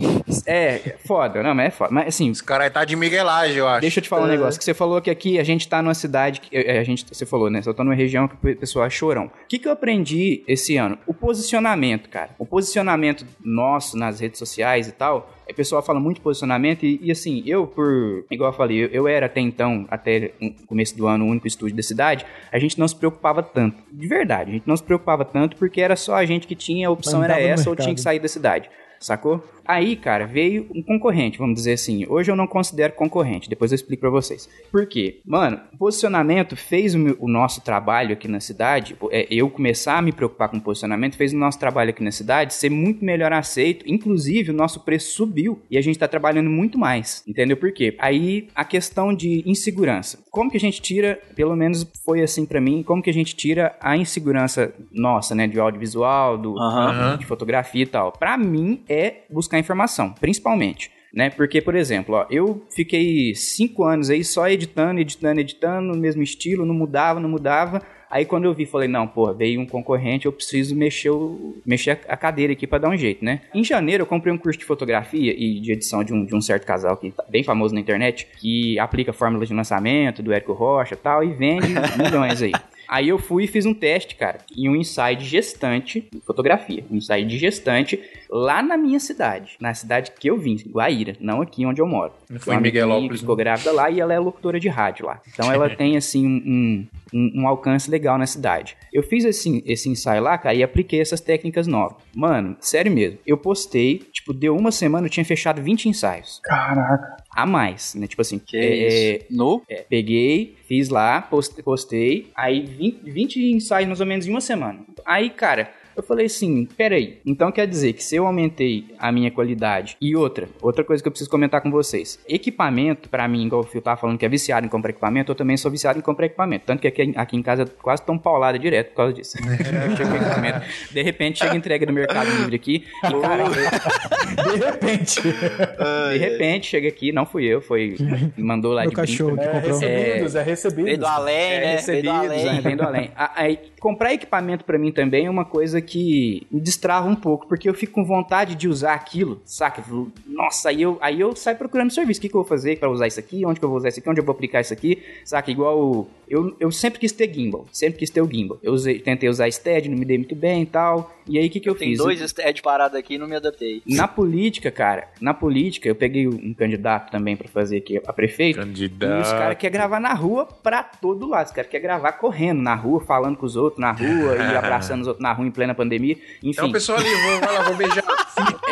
[0.46, 1.90] É, foda, não, mas é foda.
[1.92, 3.80] Mas assim, esse cara aí tá de miguelagem, eu acho.
[3.80, 4.26] Deixa eu te falar é.
[4.26, 6.84] um negócio, que você falou que aqui a gente tá numa cidade que é, a
[6.84, 7.62] gente, você falou, né?
[7.62, 9.26] Só tô numa região que o pessoal é chorão.
[9.26, 10.98] O que que eu aprendi esse ano?
[11.06, 12.30] O posicionamento, cara.
[12.38, 17.10] O posicionamento nosso nas redes sociais e tal, o pessoal fala muito posicionamento e, e,
[17.10, 21.06] assim, eu por, igual eu falei, eu, eu, era até então, até o começo do
[21.06, 23.82] ano, o único estúdio da cidade, a gente não se preocupava tanto.
[23.92, 26.88] De verdade, a gente não se preocupava tanto porque era só a gente que tinha,
[26.88, 29.42] a opção era essa ou tinha que sair da cidade, sacou?
[29.66, 32.06] Aí, cara, veio um concorrente, vamos dizer assim.
[32.08, 34.48] Hoje eu não considero concorrente, depois eu explico pra vocês.
[34.70, 35.20] Por quê?
[35.24, 40.02] Mano, posicionamento fez o, meu, o nosso trabalho aqui na cidade, é, eu começar a
[40.02, 43.84] me preocupar com posicionamento, fez o nosso trabalho aqui na cidade ser muito melhor aceito.
[43.86, 47.22] Inclusive, o nosso preço subiu e a gente tá trabalhando muito mais.
[47.26, 47.94] Entendeu por quê?
[47.98, 50.18] Aí, a questão de insegurança.
[50.30, 53.34] Como que a gente tira, pelo menos foi assim para mim, como que a gente
[53.34, 57.16] tira a insegurança nossa, né, de audiovisual, do, uhum.
[57.16, 58.12] de fotografia e tal?
[58.12, 60.90] Pra mim, é buscar buscar informação, principalmente.
[61.12, 61.30] Né?
[61.30, 66.22] Porque, por exemplo, ó, eu fiquei cinco anos aí só editando, editando, editando, no mesmo
[66.22, 67.80] estilo, não mudava, não mudava.
[68.10, 72.00] Aí quando eu vi, falei, não, pô, veio um concorrente, eu preciso mexer, o, mexer
[72.08, 73.42] a cadeira aqui para dar um jeito, né?
[73.52, 76.40] Em janeiro eu comprei um curso de fotografia e de edição de um, de um
[76.40, 80.52] certo casal que tá bem famoso na internet, que aplica fórmula de lançamento do Érico
[80.52, 82.52] Rocha e tal, e vende milhões aí.
[82.88, 86.96] Aí eu fui e fiz um teste, cara, em um ensaio de gestante, fotografia, um
[86.96, 91.64] ensaio de gestante lá na minha cidade, na cidade que eu vim, Guaíra, não aqui
[91.64, 92.12] onde eu moro.
[92.38, 93.20] Foi em Miguelópolis.
[93.20, 93.44] Ficou né?
[93.44, 95.20] grávida lá e ela é locutora de rádio lá.
[95.32, 98.76] Então ela tem, assim, um, um, um, alcance legal na cidade.
[98.92, 101.96] Eu fiz esse, esse ensaio lá, cara, e apliquei essas técnicas novas.
[102.14, 106.40] Mano, sério mesmo, eu postei, tipo, deu uma semana, eu tinha fechado 20 ensaios.
[106.42, 107.16] Caraca.
[107.34, 108.06] A mais, né?
[108.06, 109.62] Tipo assim, que é, é, no?
[109.68, 111.22] É, peguei, fiz lá,
[111.64, 114.80] postei, aí 20, 20 ensaios mais ou menos em uma semana.
[115.04, 119.30] Aí, cara, eu falei assim, peraí, então quer dizer que se eu aumentei a minha
[119.30, 123.62] qualidade e outra, outra coisa que eu preciso comentar com vocês, equipamento, para mim, igual
[123.62, 126.02] o Fio tava falando que é viciado em comprar equipamento, eu também sou viciado em
[126.02, 129.36] comprar equipamento, tanto que aqui, aqui em casa quase tão paulada direto por causa disso.
[130.90, 135.20] de repente chega entrega do Mercado Livre aqui e, cara, de repente.
[135.22, 137.96] de repente chega aqui, não fui eu, foi
[138.36, 139.82] mandou lá Meu de cachorro que comprou.
[139.82, 140.84] É recebidos, é, é recebidos.
[140.84, 141.72] Vem do além, é, né?
[141.72, 142.48] Recebidos, vem do além.
[142.48, 143.10] É, vem do além.
[143.16, 147.68] Aí, comprar equipamento para mim também é uma coisa que me destrava um pouco, porque
[147.68, 149.84] eu fico com vontade de usar aquilo, saca?
[150.26, 152.18] Nossa, aí eu, aí eu saio procurando serviço.
[152.18, 153.44] O que, que eu vou fazer para usar isso aqui?
[153.46, 154.08] Onde que eu vou usar isso aqui?
[154.10, 155.02] Onde eu vou aplicar isso aqui?
[155.24, 155.50] Saca?
[155.50, 158.58] Igual o, eu, eu sempre quis ter gimbal, sempre quis ter o gimbal.
[158.62, 161.14] Eu usei, tentei usar stead, não me dei muito bem e tal.
[161.28, 161.98] E aí o que, que eu, Tem fiz?
[161.98, 163.82] dois stead parados aqui e não me adaptei.
[163.86, 168.60] Na política, cara, na política, eu peguei um candidato também pra fazer aqui a prefeito.
[168.60, 171.46] E os caras querem gravar na rua pra todo lado.
[171.46, 175.02] Os caras querem gravar correndo na rua, falando com os outros na rua e abraçando
[175.02, 176.14] os outros na rua em plena pandemia.
[176.14, 176.50] Enfim.
[176.50, 178.04] Então, pessoal ali, vamos, lá, vamos beijar.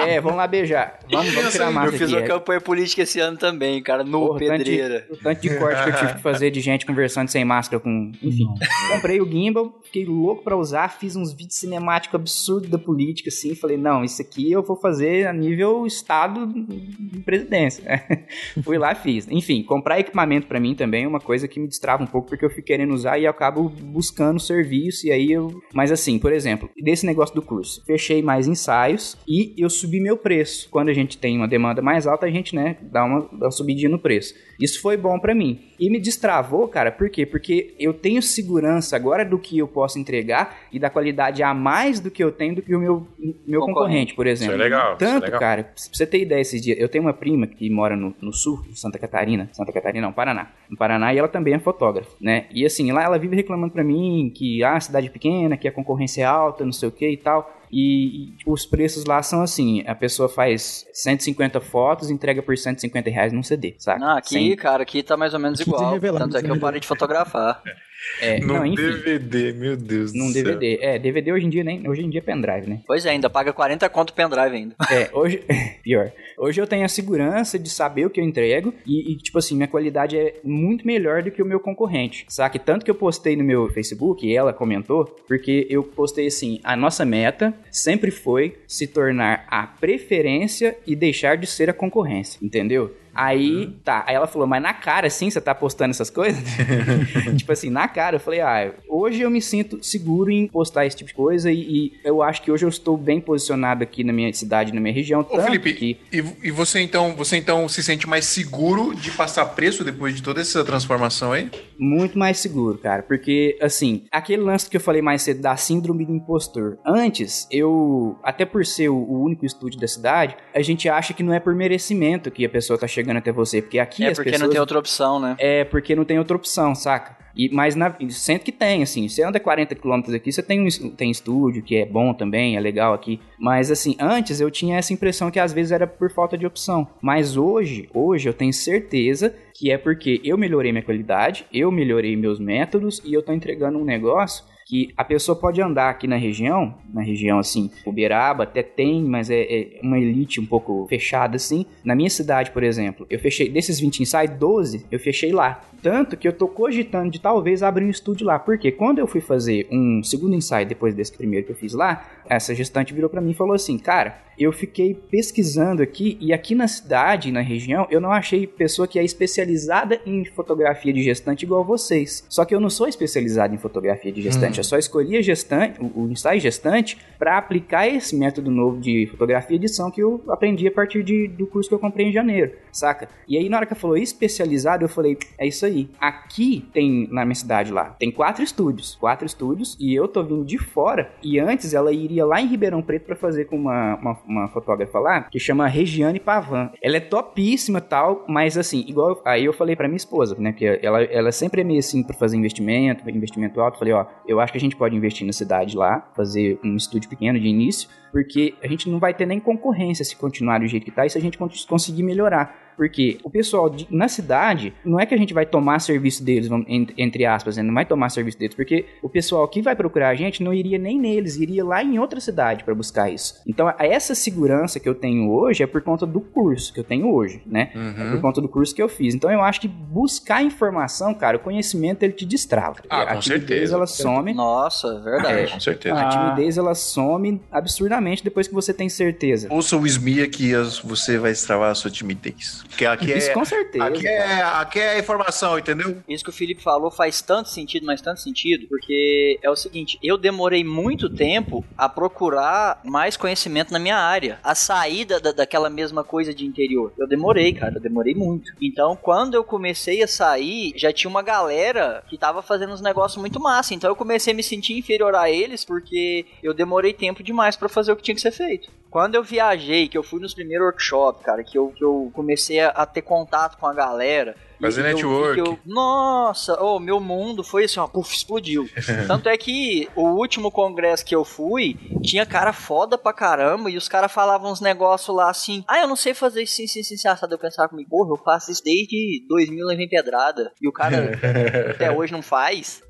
[0.04, 0.98] É, vamos lá beijar.
[1.08, 2.22] Vamos, vamos tirar a massa Eu fiz aqui.
[2.22, 5.06] uma campanha política esse ano também, cara, no Porra, o tanto de- pedreira.
[5.08, 8.10] O tanto de corte que eu tive que fazer de gente conversando sem máscara com.
[8.20, 8.46] Enfim.
[8.92, 13.54] Comprei o gimbal, fiquei louco pra usar, fiz uns vídeos cinemáticos absurdos da política, assim.
[13.54, 17.84] Falei, não, isso aqui eu vou fazer a nível Estado de presidência.
[18.64, 19.28] Fui lá fiz.
[19.30, 22.44] Enfim, comprar equipamento pra mim também é uma coisa que me destrava um pouco, porque
[22.44, 25.62] eu fico querendo usar e eu acabo buscando serviço, e aí eu.
[25.72, 30.14] Mas assim, por exemplo, desse negócio do curso, fechei mais ensaios e eu subi meu
[30.14, 30.68] preço.
[30.70, 33.50] Quando a gente tem uma demanda mais alta, a gente, né, dá uma, dá uma
[33.50, 34.34] subidinha no preço.
[34.62, 35.58] Isso foi bom pra mim.
[35.80, 37.26] E me destravou, cara, por quê?
[37.26, 41.98] Porque eu tenho segurança agora do que eu posso entregar e da qualidade a mais
[41.98, 43.06] do que eu tenho do que o meu,
[43.46, 43.64] meu Concorrente.
[43.74, 44.54] concorrente, por exemplo.
[44.54, 45.40] Isso é legal, isso é Tanto, legal.
[45.40, 48.32] cara, pra você ter ideia esses dias, eu tenho uma prima que mora no, no
[48.32, 50.52] sul, Santa Catarina, Santa Catarina, não, Paraná.
[50.70, 52.46] No Paraná, e ela também é fotógrafa, né?
[52.54, 56.22] E assim, lá ela vive reclamando pra mim que, ah, cidade pequena, que a concorrência
[56.22, 57.61] é alta, não sei o que e tal.
[57.72, 62.56] E, e, os preços lá são assim: a pessoa faz 150 fotos e entrega por
[62.56, 63.98] 150 reais num CD, saca?
[63.98, 66.18] Não, aqui, Sem- cara, aqui tá mais ou menos 15 igual.
[66.18, 67.62] Tanto é que eu parei de fotografar.
[68.20, 70.44] é, No não, enfim, DVD, meu Deus num do céu.
[70.44, 70.78] DVD.
[70.80, 71.88] É, DVD hoje em dia nem.
[71.88, 72.80] Hoje em dia é pendrive, né?
[72.86, 74.74] Pois é, ainda paga 40 conto pendrive ainda.
[74.90, 75.42] É, hoje.
[75.82, 76.12] Pior.
[76.38, 79.54] Hoje eu tenho a segurança de saber o que eu entrego e, e, tipo assim,
[79.54, 82.58] minha qualidade é muito melhor do que o meu concorrente, sabe?
[82.58, 86.76] Tanto que eu postei no meu Facebook e ela comentou, porque eu postei assim: a
[86.76, 92.94] nossa meta sempre foi se tornar a preferência e deixar de ser a concorrência, entendeu?
[93.14, 94.04] Aí, tá.
[94.06, 96.42] Aí ela falou, mas na cara, assim, você tá postando essas coisas?
[97.36, 100.96] tipo assim, na cara, eu falei, ah, hoje eu me sinto seguro em postar esse
[100.96, 104.12] tipo de coisa e, e eu acho que hoje eu estou bem posicionado aqui na
[104.12, 105.26] minha cidade, na minha região.
[105.28, 109.46] Ô, Felipe, que e, e você então, você então se sente mais seguro de passar
[109.46, 111.50] preço depois de toda essa transformação aí?
[111.82, 113.02] muito mais seguro, cara.
[113.02, 116.78] Porque, assim, aquele lance que eu falei mais cedo da síndrome do impostor.
[116.86, 121.22] Antes, eu, até por ser o, o único estúdio da cidade, a gente acha que
[121.22, 123.60] não é por merecimento que a pessoa tá chegando até você.
[123.60, 124.48] Porque aqui é as porque pessoas.
[124.48, 125.36] não tem outra opção, né?
[125.38, 127.22] É porque não tem outra opção, saca?
[127.36, 130.90] E, mas na, sendo que tem, assim, você anda 40 km aqui, você tem um
[130.90, 133.20] tem estúdio que é bom também, é legal aqui.
[133.38, 136.86] Mas assim, antes eu tinha essa impressão que às vezes era por falta de opção.
[137.00, 142.16] Mas hoje, hoje eu tenho certeza que é porque eu melhorei minha qualidade, eu melhorei
[142.16, 146.16] meus métodos e eu tô entregando um negócio que a pessoa pode andar aqui na
[146.16, 151.36] região, na região assim, Uberaba até tem, mas é, é uma elite um pouco fechada
[151.36, 151.66] assim.
[151.84, 155.62] Na minha cidade, por exemplo, eu fechei, desses 20 ensaios, 12 eu fechei lá.
[155.82, 158.38] Tanto que eu tô cogitando de talvez abrir um estúdio lá.
[158.38, 162.06] Porque quando eu fui fazer um segundo ensaio depois desse primeiro que eu fiz lá,
[162.28, 166.54] essa gestante virou pra mim e falou assim: Cara, eu fiquei pesquisando aqui e aqui
[166.54, 171.44] na cidade, na região, eu não achei pessoa que é especializada em fotografia de gestante
[171.44, 172.24] igual vocês.
[172.28, 175.80] Só que eu não sou especializado em fotografia de gestante, eu só escolhi a gestante,
[175.80, 180.22] o, o ensaio gestante para aplicar esse método novo de fotografia e edição que eu
[180.28, 183.08] aprendi a partir de, do curso que eu comprei em janeiro, saca?
[183.28, 185.88] E aí na hora que ela falou especializado, eu falei, é isso aí.
[186.00, 190.44] Aqui tem na minha cidade lá, tem quatro estúdios, quatro estúdios e eu tô vindo
[190.44, 194.18] de fora e antes ela iria lá em Ribeirão Preto para fazer com uma, uma,
[194.26, 196.70] uma fotógrafa lá que chama Regiane Pavan.
[196.82, 200.66] Ela é topíssima tal, mas assim, igual aí eu falei pra minha esposa, né, que
[200.82, 203.78] ela, ela sempre é meio assim pra fazer investimento, investimento alto.
[203.78, 207.08] Falei, ó, eu acho que a gente pode investir na cidade lá, fazer um estúdio
[207.08, 210.84] pequeno de início, porque a gente não vai ter nem concorrência se continuar do jeito
[210.84, 212.61] que tá e se a gente con- conseguir melhorar.
[212.76, 216.48] Porque o pessoal de- na cidade, não é que a gente vai tomar serviço deles,
[216.96, 217.62] entre aspas, né?
[217.62, 220.78] não vai tomar serviço deles, porque o pessoal que vai procurar a gente não iria
[220.78, 223.34] nem neles, iria lá em outra cidade para buscar isso.
[223.46, 226.84] Então, a- essa segurança que eu tenho hoje é por conta do curso que eu
[226.84, 227.70] tenho hoje, né?
[227.74, 229.14] É por conta do curso que eu fiz.
[229.14, 232.76] Então, eu acho que buscar informação, cara, o conhecimento ele te destrava.
[232.88, 233.74] Ah, a com timidez, certeza.
[233.74, 234.32] ela some.
[234.34, 235.52] Nossa, verdade.
[235.52, 235.94] Com certeza.
[235.94, 236.08] A Ah.
[236.34, 239.48] timidez ela some absurdamente depois que você tem certeza.
[239.50, 240.52] Ouça o Smia que
[240.84, 242.61] você vai destravar a sua timidez.
[242.68, 243.84] Porque aqui Isso é, com certeza.
[243.84, 246.02] aqui é, aqui é informação, entendeu?
[246.08, 249.98] Isso que o Felipe falou faz tanto sentido, mas tanto sentido, porque é o seguinte,
[250.02, 255.68] eu demorei muito tempo a procurar mais conhecimento na minha área, a saída da, daquela
[255.68, 256.92] mesma coisa de interior.
[256.98, 258.52] Eu demorei, cara, eu demorei muito.
[258.60, 263.20] Então, quando eu comecei a sair, já tinha uma galera que tava fazendo uns negócios
[263.20, 263.74] muito massa.
[263.74, 267.68] Então, eu comecei a me sentir inferior a eles porque eu demorei tempo demais pra
[267.68, 268.70] fazer o que tinha que ser feito.
[268.92, 272.51] Quando eu viajei, que eu fui nos primeiros workshops, cara, que eu, que eu comecei
[272.60, 275.34] a, a ter contato com a galera, Fazer network.
[275.34, 278.68] que eu- nossa, oh, meu mundo foi assim, ó, puf, explodiu.
[279.08, 283.76] Tanto é que o último congresso que eu fui, tinha cara foda pra caramba, e
[283.76, 286.82] os caras falavam uns negócios lá assim, ah, eu não sei fazer isso, sim, sim,
[286.82, 287.34] sim, sim, assado.
[287.34, 291.10] Eu pensava comigo, porra, eu faço isso desde 2000 em pedrada, e o cara
[291.74, 292.80] até hoje não faz.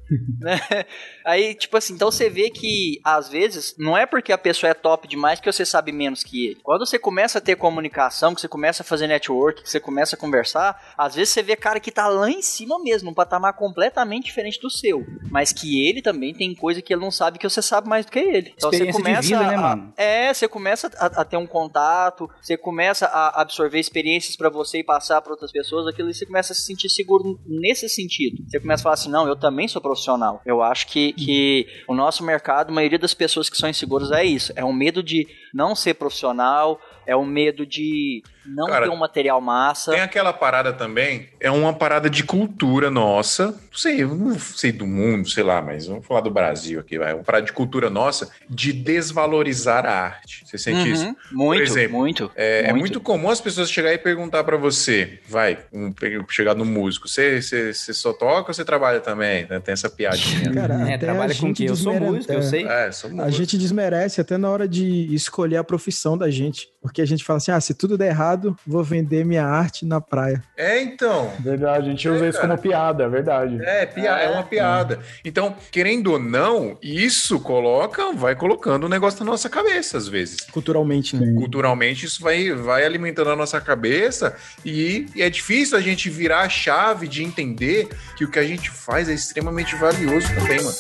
[1.25, 4.75] Aí, tipo assim, então você vê que às vezes não é porque a pessoa é
[4.75, 6.61] top demais que você sabe menos que ele.
[6.63, 10.17] Quando você começa a ter comunicação, que você começa a fazer network, que você começa
[10.17, 13.55] a conversar, às vezes você vê cara que tá lá em cima mesmo, um patamar
[13.55, 17.49] completamente diferente do seu, mas que ele também tem coisa que ele não sabe que
[17.49, 18.53] você sabe mais do que ele.
[18.57, 19.93] Então você Experiência de começa vida, né, a- mano?
[19.97, 24.79] é, você começa a, a ter um contato, você começa a absorver experiências pra você
[24.79, 28.43] e passar pra outras pessoas, aquilo e você começa a se sentir seguro nesse sentido.
[28.49, 30.02] Você começa a falar assim, não, eu também sou profissional.
[30.45, 34.25] Eu acho que, que o nosso mercado, a maioria das pessoas que são inseguras é
[34.25, 38.93] isso, é um medo de não ser profissional, é um medo de não Cara, ter
[38.93, 39.93] um material massa.
[39.93, 44.73] Tem aquela parada também, é uma parada de cultura nossa, não sei, eu não sei
[44.73, 47.89] do mundo, sei lá, mas vamos falar do Brasil aqui, vai, uma parada de cultura
[47.91, 50.43] nossa de desvalorizar a arte.
[50.47, 51.17] Você sente Uhum, isso?
[51.31, 55.59] Muito, exemplo, muito, É, é muito comum as pessoas chegarem e perguntar pra você, vai,
[55.73, 55.93] um,
[56.29, 59.47] chegar no músico, você, você, você só toca ou você trabalha também?
[59.49, 59.61] né?
[59.61, 60.51] Tem essa piadinha.
[60.55, 61.65] Cara, É, até trabalha a com quê?
[61.69, 62.67] Eu sou músico, eu é, sei.
[62.67, 63.33] É, sou A músico.
[63.33, 66.69] gente desmerece até na hora de escolher a profissão da gente.
[66.83, 70.01] Porque a gente fala assim: ah, se tudo der errado, vou vender minha arte na
[70.01, 70.43] praia.
[70.57, 71.31] É, então.
[71.39, 72.49] Verdade, a gente usa É, isso cara.
[72.51, 73.59] como piada, é verdade.
[73.63, 74.99] É, pia- é uma piada.
[75.25, 80.41] Então, querendo ou não, isso coloca, vai colocando um negócio na nossa cabeça, às vezes.
[80.51, 81.33] Culturalmente, né?
[81.39, 86.41] Culturalmente, isso vai, vai alimentando a nossa cabeça e, e é difícil a gente virar
[86.41, 90.75] a chave de entender que o que a gente faz é extremamente valioso também, mano.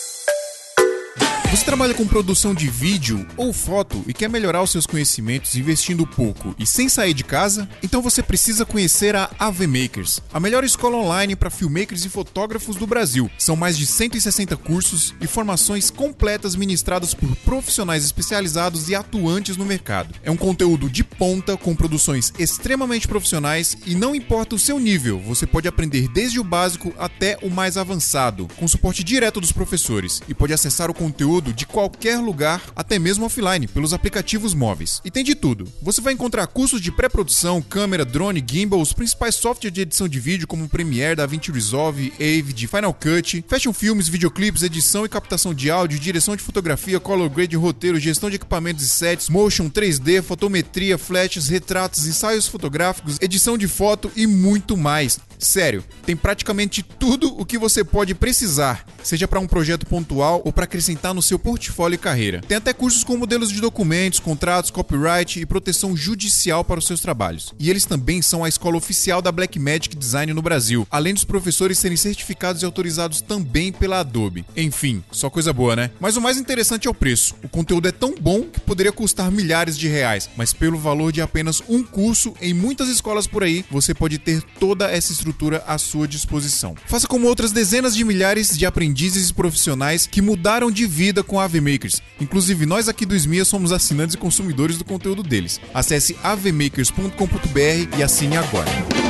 [1.53, 6.07] Você trabalha com produção de vídeo ou foto e quer melhorar os seus conhecimentos investindo
[6.07, 7.69] pouco e sem sair de casa?
[7.83, 12.77] Então você precisa conhecer a AV Makers, a melhor escola online para filmmakers e fotógrafos
[12.77, 13.31] do Brasil.
[13.37, 19.67] São mais de 160 cursos e formações completas ministradas por profissionais especializados e atuantes no
[19.67, 20.15] mercado.
[20.23, 25.21] É um conteúdo de ponta com produções extremamente profissionais e não importa o seu nível,
[25.21, 30.23] você pode aprender desde o básico até o mais avançado, com suporte direto dos professores
[30.27, 35.01] e pode acessar o conteúdo de qualquer lugar, até mesmo offline, pelos aplicativos móveis.
[35.03, 35.67] E tem de tudo.
[35.81, 40.21] Você vai encontrar cursos de pré-produção, câmera, drone, gimbal, os principais softwares de edição de
[40.21, 45.71] vídeo como Premiere, DaVinci Resolve, Avid, Final Cut, fashion filmes, videoclipes, edição e captação de
[45.71, 50.99] áudio, direção de fotografia, color grade, roteiro, gestão de equipamentos e sets, motion 3D, fotometria,
[50.99, 55.19] flashes, retratos, ensaios fotográficos, edição de foto e muito mais.
[55.39, 60.53] Sério, tem praticamente tudo o que você pode precisar, seja para um projeto pontual ou
[60.53, 62.41] para acrescentar no seu portfólio e carreira.
[62.47, 67.01] Tem até cursos com modelos de documentos, contratos, copyright e proteção judicial para os seus
[67.01, 67.53] trabalhos.
[67.59, 71.79] E eles também são a escola oficial da Blackmagic Design no Brasil, além dos professores
[71.79, 74.45] serem certificados e autorizados também pela Adobe.
[74.57, 75.91] Enfim, só coisa boa, né?
[76.01, 77.35] Mas o mais interessante é o preço.
[77.43, 81.21] O conteúdo é tão bom que poderia custar milhares de reais, mas pelo valor de
[81.21, 85.79] apenas um curso em muitas escolas por aí, você pode ter toda essa estrutura à
[85.79, 86.75] sua disposição.
[86.87, 91.41] Faça como outras dezenas de milhares de aprendizes e profissionais que mudaram de vida com
[91.41, 92.01] a.
[92.21, 95.61] Inclusive, nós aqui do SMIA somos assinantes e consumidores do conteúdo deles.
[95.75, 99.02] Acesse avmakers.com.br e assine agora.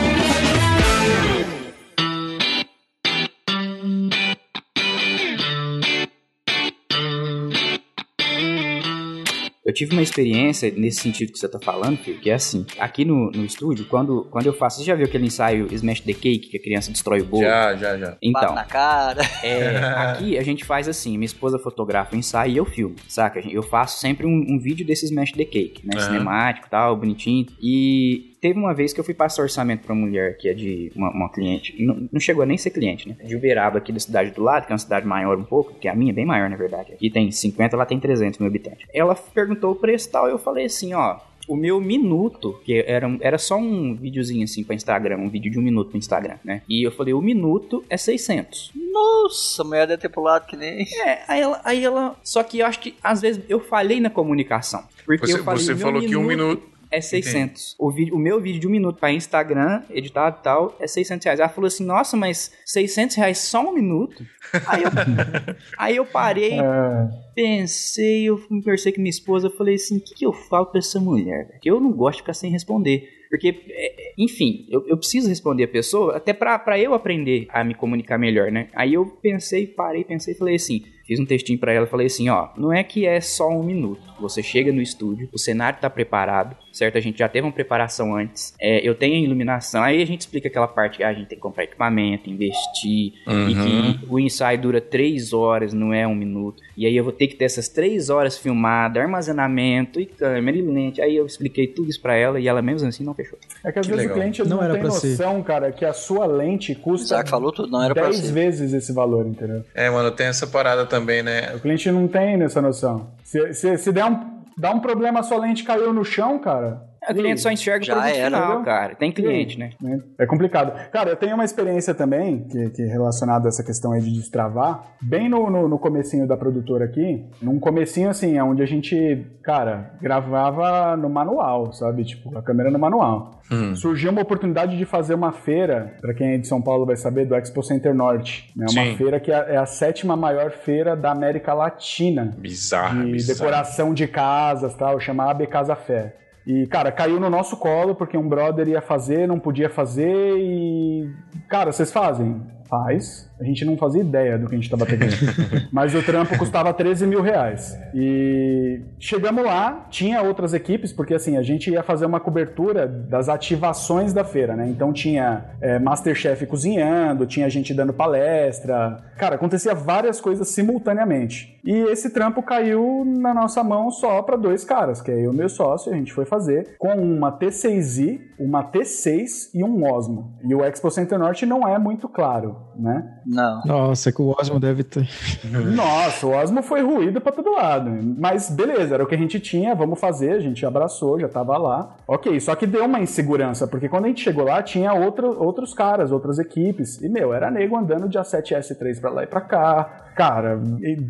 [9.72, 13.06] Eu tive uma experiência nesse sentido que você tá falando, Fio, que é assim, aqui
[13.06, 16.50] no, no estúdio, quando, quando eu faço, você já viu aquele ensaio Smash the Cake,
[16.50, 17.42] que a criança destrói o bolo?
[17.44, 18.06] Já, já, já.
[18.08, 19.22] Bate Então, na cara.
[19.42, 23.40] é, aqui a gente faz assim, minha esposa fotografa o ensaio e eu filmo, saca?
[23.40, 25.94] Eu faço sempre um, um vídeo desse Smash the Cake, né?
[25.96, 26.04] Aham.
[26.06, 27.46] Cinemático e tal, bonitinho.
[27.58, 31.10] E teve uma vez que eu fui passar orçamento pra mulher que é de uma,
[31.10, 33.16] uma cliente, e não, não chegou a nem ser cliente, né?
[33.24, 35.86] De Uberaba aqui da cidade do lado, que é uma cidade maior um pouco, que
[35.86, 36.92] a minha é bem maior, na verdade.
[36.92, 38.84] Aqui tem 50, lá tem 300 mil habitantes.
[38.92, 41.18] Ela perguntou o preço e tal, eu falei assim, ó...
[41.48, 45.58] O meu minuto, que era, era só um videozinho assim pra Instagram, um vídeo de
[45.58, 46.62] um minuto pro Instagram, né?
[46.68, 48.70] E eu falei, o minuto é 600.
[48.92, 50.86] Nossa, a mulher deve ter pulado que nem.
[51.04, 52.14] É, aí ela, aí ela.
[52.22, 54.84] Só que eu acho que às vezes eu falhei na comunicação.
[55.04, 56.62] Porque Você, eu falei, você "Meu falou que um minuto.
[56.92, 57.74] É 600.
[57.78, 61.24] O, vídeo, o meu vídeo de um minuto pra Instagram, editado e tal, é 600
[61.24, 61.40] reais.
[61.40, 64.24] Ela falou assim: Nossa, mas 600 reais só um minuto?
[64.66, 64.90] Aí eu,
[65.78, 70.14] aí eu parei, É, pensei, eu conversei com minha esposa, eu falei assim, o que,
[70.14, 71.48] que eu falo pra essa mulher?
[71.52, 73.08] Porque eu não gosto de ficar sem responder.
[73.30, 77.74] Porque, é, enfim, eu, eu preciso responder a pessoa até para eu aprender a me
[77.74, 78.68] comunicar melhor, né?
[78.74, 82.28] Aí eu pensei, parei, pensei e falei assim: fiz um textinho para ela, falei assim,
[82.28, 84.00] ó, não é que é só um minuto.
[84.20, 86.96] Você chega no estúdio, o cenário tá preparado, certo?
[86.96, 88.54] A gente já teve uma preparação antes.
[88.60, 91.28] É, eu tenho a iluminação, aí a gente explica aquela parte que ah, a gente
[91.28, 93.48] tem que comprar equipamento, investir, uhum.
[93.48, 96.62] e que o ensaio dura três horas, não é um minuto.
[96.76, 100.62] E aí eu vou ter que ter essas três horas filmado, armazenamento e câmera e
[100.62, 101.02] lente.
[101.02, 103.38] Aí eu expliquei tudo isso para ela e ela mesmo assim não fechou.
[103.64, 104.16] É que às que vezes legal.
[104.16, 105.44] o cliente não, não tem noção, ser.
[105.44, 109.26] cara, que a sua lente custa Isaac falou tudo, não era 10 vezes esse valor,
[109.26, 109.64] entendeu?
[109.74, 111.54] É, mano, tem essa parada também, né?
[111.54, 113.14] O cliente não tem nessa noção.
[113.24, 117.14] Se, se, se der um, dá um problema, sua lente caiu no chão, cara, o
[117.14, 118.94] cliente só enxerga Já o produto era, final, cara.
[118.94, 119.70] Tem cliente, né?
[120.18, 120.72] É complicado.
[120.90, 124.12] Cara, eu tenho uma experiência também, que, que é relacionada a essa questão aí de
[124.12, 124.84] destravar.
[125.00, 129.90] Bem no, no, no comecinho da produtora aqui, num comecinho assim, onde a gente, cara,
[130.00, 132.04] gravava no manual, sabe?
[132.04, 133.42] Tipo, a câmera no manual.
[133.50, 133.74] Hum.
[133.74, 137.26] Surgiu uma oportunidade de fazer uma feira, para quem é de São Paulo vai saber,
[137.26, 138.50] do Expo Center Norte.
[138.56, 138.66] Né?
[138.70, 138.96] Uma Sim.
[138.96, 142.34] feira que é, é a sétima maior feira da América Latina.
[142.38, 143.04] Bizarro.
[143.04, 143.38] De bizarro.
[143.38, 146.16] decoração de casas tal, chamada AB Casa Fé.
[146.46, 151.10] E, cara, caiu no nosso colo porque um brother ia fazer, não podia fazer e.
[151.48, 152.42] Cara, vocês fazem?
[152.68, 155.12] Faz a gente não fazia ideia do que a gente estava pegando.
[155.72, 157.76] Mas o trampo custava 13 mil reais.
[157.92, 163.28] E chegamos lá, tinha outras equipes, porque assim, a gente ia fazer uma cobertura das
[163.28, 164.68] ativações da feira, né?
[164.68, 169.02] Então tinha é, Masterchef cozinhando, tinha gente dando palestra.
[169.16, 171.60] Cara, acontecia várias coisas simultaneamente.
[171.64, 175.36] E esse trampo caiu na nossa mão só para dois caras, que é eu e
[175.36, 180.36] meu sócio, a gente foi fazer com uma T6i, uma T6 e um Osmo.
[180.44, 183.08] E o Expo Center Norte não é muito claro, né?
[183.32, 183.62] Não.
[183.64, 185.08] Nossa, que o Osmo deve ter.
[185.74, 187.90] Nossa, o Osmo foi ruído para todo lado.
[188.18, 191.56] Mas beleza, era o que a gente tinha, vamos fazer, a gente abraçou, já tava
[191.56, 191.96] lá.
[192.06, 195.72] Ok, só que deu uma insegurança, porque quando a gente chegou lá, tinha outro, outros
[195.72, 197.00] caras, outras equipes.
[197.00, 200.02] E, meu, era nego andando de A7S3 pra lá e pra cá.
[200.14, 200.60] Cara,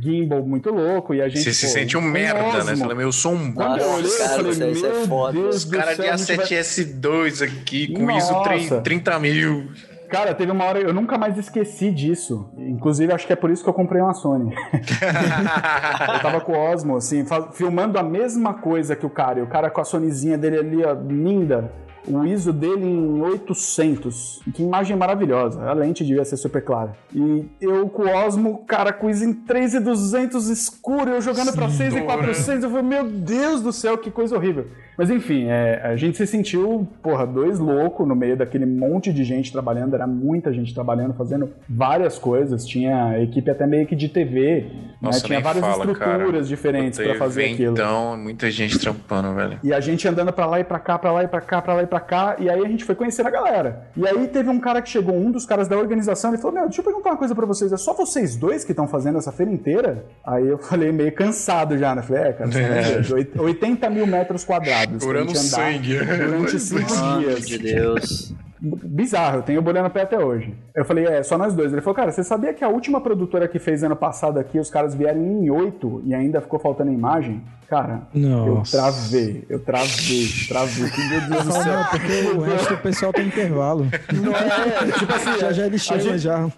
[0.01, 1.13] gimbal muito louco.
[1.13, 1.43] E a gente.
[1.43, 2.49] Você se sente um merda, né?
[2.49, 2.65] Osmo.
[2.65, 2.75] né?
[2.77, 5.33] Você fala, eu sou um Quando eu olhei, cara, eu falei, meu é foda.
[5.33, 7.49] Deus Os caras de A7S2 vai...
[7.49, 8.55] aqui, com Nossa.
[8.57, 9.69] ISO 30 mil.
[10.13, 12.53] Cara, teve uma hora, eu nunca mais esqueci disso.
[12.59, 14.53] Inclusive, acho que é por isso que eu comprei uma Sony.
[16.13, 19.39] eu tava com o Osmo, assim, filmando a mesma coisa que o cara.
[19.39, 21.73] E o cara com a Sonyzinha dele ali, ó, linda
[22.07, 24.43] o ISO dele em 800.
[24.55, 25.63] Que imagem maravilhosa.
[25.63, 26.95] A lente devia ser super clara.
[27.15, 31.69] E eu com o Osmo, cara, com o ISO em 3200 escuro, eu jogando para
[31.69, 34.67] 6400, eu falei, meu Deus do céu, que coisa horrível.
[34.97, 39.25] Mas enfim, é, a gente se sentiu, porra, dois loucos no meio daquele monte de
[39.25, 42.67] gente trabalhando, era muita gente trabalhando, fazendo várias coisas.
[42.67, 44.93] Tinha equipe até meio que de TV, né?
[45.01, 45.27] Nossa, né?
[45.27, 46.43] tinha várias fala, estruturas cara.
[46.43, 47.73] diferentes para fazer aquilo.
[47.73, 49.59] Então, muita gente trampando, velho.
[49.63, 51.75] E a gente andando para lá e para cá, para lá e para cá, para
[51.75, 53.89] lá e para cá, e aí a gente foi conhecer a galera.
[53.97, 56.65] E aí teve um cara que chegou, um dos caras da organização, e falou: Meu,
[56.65, 59.33] deixa eu perguntar uma coisa para vocês, é só vocês dois que estão fazendo essa
[59.33, 60.05] feira inteira?
[60.25, 62.03] Aí eu falei, meio cansado já, né?
[62.03, 63.41] Falei, é, cara, é.
[63.41, 65.99] 80 mil metros quadrados Curando sangue.
[66.05, 67.47] Durante cinco dias.
[67.47, 70.55] de Deus bizarro, eu tenho bolha no pé até hoje.
[70.75, 71.73] Eu falei, é, só nós dois.
[71.73, 74.71] Ele falou, cara, você sabia que a última produtora que fez ano passado aqui, os
[74.71, 77.43] caras vieram em oito e ainda ficou faltando imagem?
[77.73, 78.77] Cara, Nossa.
[78.77, 80.91] eu travei, eu travei, travei.
[81.09, 81.85] Meu Deus do céu.
[81.91, 83.87] porque o resto do pessoal tem intervalo.
[84.13, 86.51] Não é, tipo assim, já, já ele chama a gente, já.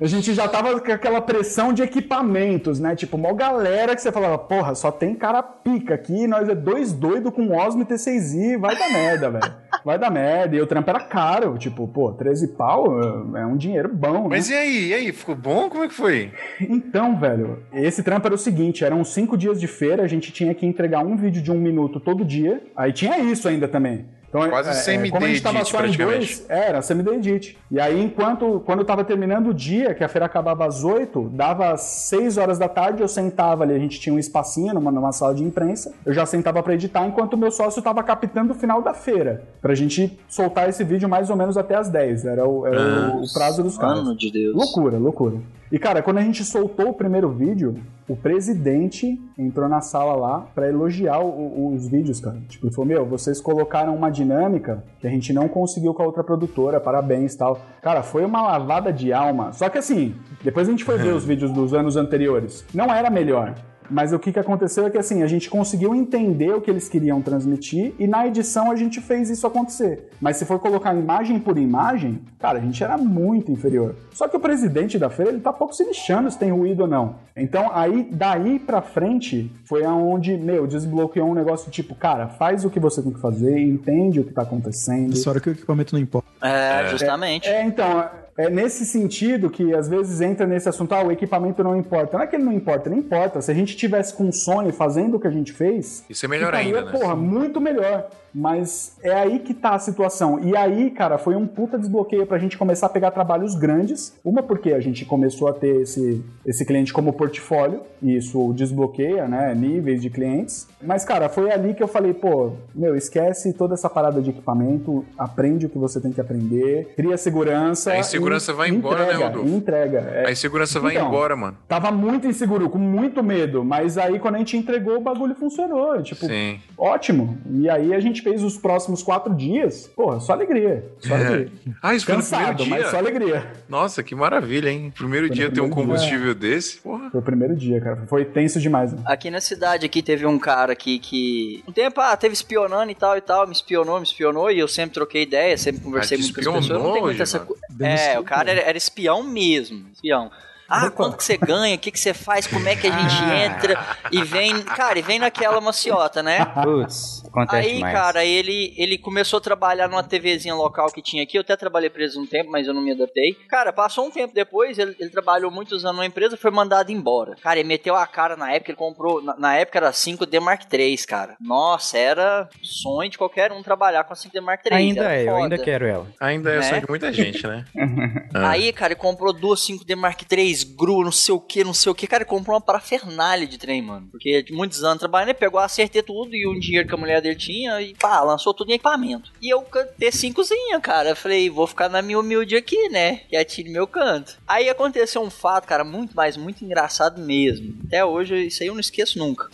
[0.00, 2.94] A gente já tava com aquela pressão de equipamentos, né?
[2.94, 6.92] Tipo, uma galera que você falava, porra, só tem cara pica aqui, nós é dois
[6.92, 9.52] doidos com Osmo e T6i, vai dar merda, velho.
[9.84, 10.54] Vai dar merda.
[10.54, 13.00] E o trampo era caro, tipo, pô, 13 pau
[13.34, 14.36] é um dinheiro bom, né?
[14.36, 15.68] Mas e aí, e aí, ficou bom?
[15.68, 16.32] Como é que foi?
[16.60, 20.54] Então, velho, esse trampo era o seguinte, eram cinco dias de feira, a gente tinha
[20.54, 22.62] que entregar um vídeo de um minuto todo dia.
[22.76, 24.04] Aí tinha isso ainda também.
[24.30, 27.58] Então, Quase é, semi como a gente tava só em dois, era semi-edit.
[27.68, 31.30] E aí, enquanto, quando eu tava terminando o dia, que a feira acabava às 8,
[31.34, 34.92] dava às 6 horas da tarde, eu sentava ali, a gente tinha um espacinho numa,
[34.92, 38.52] numa sala de imprensa, eu já sentava para editar, enquanto o meu sócio tava captando
[38.52, 42.24] o final da feira, pra gente soltar esse vídeo mais ou menos até às 10,
[42.24, 43.98] era o, era o, o prazo dos caras.
[43.98, 44.54] Mano de Deus.
[44.54, 45.36] Loucura, loucura.
[45.72, 47.76] E cara, quando a gente soltou o primeiro vídeo,
[48.08, 52.40] o presidente entrou na sala lá para elogiar o, os vídeos, cara.
[52.48, 56.06] Tipo, ele falou: Meu, vocês colocaram uma dinâmica que a gente não conseguiu com a
[56.06, 57.60] outra produtora, parabéns tal.
[57.82, 59.52] Cara, foi uma lavada de alma.
[59.52, 62.64] Só que assim, depois a gente foi ver os vídeos dos anos anteriores.
[62.74, 63.54] Não era melhor.
[63.90, 66.88] Mas o que, que aconteceu é que assim, a gente conseguiu entender o que eles
[66.88, 70.10] queriam transmitir e na edição a gente fez isso acontecer.
[70.20, 73.96] Mas se for colocar imagem por imagem, cara, a gente era muito inferior.
[74.12, 76.86] Só que o presidente da feira, ele tá pouco se lixando se tem ruído ou
[76.86, 77.16] não.
[77.36, 82.70] Então, aí, daí pra frente, foi aonde, meu, desbloqueou um negócio tipo, cara, faz o
[82.70, 85.12] que você tem que fazer, entende o que tá acontecendo.
[85.12, 86.28] Essa hora que o equipamento não importa.
[86.42, 87.48] É, justamente.
[87.48, 88.08] É, então,
[88.40, 92.16] é nesse sentido que às vezes entra nesse assunto, ah, o equipamento não importa.
[92.16, 93.42] Não é que ele não importa, não importa.
[93.42, 96.28] Se a gente tivesse com o Sony fazendo o que a gente fez, Isso é
[96.28, 96.98] melhor ficaria, ainda, né?
[96.98, 98.08] Porra, muito melhor.
[98.34, 100.40] Mas é aí que tá a situação.
[100.40, 104.14] E aí, cara, foi um puta desbloqueio pra gente começar a pegar trabalhos grandes.
[104.24, 109.26] Uma porque a gente começou a ter esse, esse cliente como portfólio, e isso desbloqueia,
[109.28, 110.68] né, níveis de clientes.
[110.82, 115.04] Mas, cara, foi ali que eu falei, pô, meu, esquece toda essa parada de equipamento,
[115.18, 117.92] aprende o que você tem que aprender, cria segurança.
[117.92, 119.48] A insegurança vai embora, né, entrega, Rodolfo?
[119.48, 119.98] e Entrega.
[119.98, 121.56] É, A insegurança vai Então, embora, mano.
[121.68, 126.02] Tava muito inseguro, com muito medo, mas aí quando a gente entregou, o bagulho funcionou.
[126.02, 126.58] Tipo, Sim.
[126.78, 127.38] ótimo.
[127.50, 130.84] E aí a gente fez os próximos quatro dias, porra, só alegria.
[130.98, 131.50] Só alegria.
[131.82, 132.90] Ah, isso foi no Cansado, mas dia?
[132.90, 133.52] só alegria.
[133.68, 134.92] Nossa, que maravilha, hein?
[134.96, 137.10] Primeiro Foi dia ter um combustível desse, porra.
[137.10, 138.04] Foi o primeiro dia, cara.
[138.08, 138.92] Foi tenso demais.
[138.92, 139.02] Né?
[139.06, 142.94] Aqui na cidade aqui teve um cara aqui que um tempo ah, teve espionando e
[142.94, 146.20] tal e tal, me espionou, me espionou e eu sempre troquei ideia, sempre conversei Ah,
[146.20, 146.64] muito com as pessoas.
[146.64, 147.46] espionou, Não tem muita essa
[147.80, 150.30] É, o cara era, era espião mesmo, espião.
[150.70, 151.74] Ah, quanto que você ganha?
[151.74, 152.46] O que, que você faz?
[152.46, 153.44] Como é que a gente Ah.
[153.44, 153.86] entra?
[154.12, 156.44] E vem, cara, e vem naquela maciota, né?
[156.44, 157.92] Putz, acontece Aí, demais.
[157.94, 161.36] cara, ele, ele começou a trabalhar numa TVzinha local que tinha aqui.
[161.36, 163.32] Eu até trabalhei pra eles um tempo, mas eu não me adaptei.
[163.48, 167.34] Cara, passou um tempo depois, ele, ele trabalhou muitos anos numa empresa, foi mandado embora.
[167.42, 169.20] Cara, ele meteu a cara na época, ele comprou.
[169.22, 171.36] Na, na época era 5D Mark III, cara.
[171.40, 174.76] Nossa, era sonho de qualquer um trabalhar com a 5D Mark III.
[174.76, 175.42] Ainda é, eu foda.
[175.42, 176.06] ainda quero ela.
[176.20, 176.62] Ainda é Né?
[176.62, 177.64] sonho de muita gente, né?
[178.32, 178.50] Ah.
[178.50, 181.90] Aí, cara, ele comprou duas 5D Mark III, GRU, não sei o que, não sei
[181.90, 182.06] o que.
[182.06, 184.08] Cara, ele comprou uma parafernália de trem, mano.
[184.10, 187.20] Porque de muitos anos trabalhando, ele pegou, acertei tudo e um dinheiro que a mulher
[187.20, 189.32] dele tinha e pá, lançou tudo em equipamento.
[189.40, 191.10] E eu cantei cincozinha, cara.
[191.10, 193.22] Eu falei, vou ficar na minha humilde aqui, né?
[193.28, 194.38] Quietinho no meu canto.
[194.46, 197.78] Aí aconteceu um fato, cara, muito mais, muito engraçado mesmo.
[197.86, 199.48] Até hoje, isso aí eu não esqueço nunca.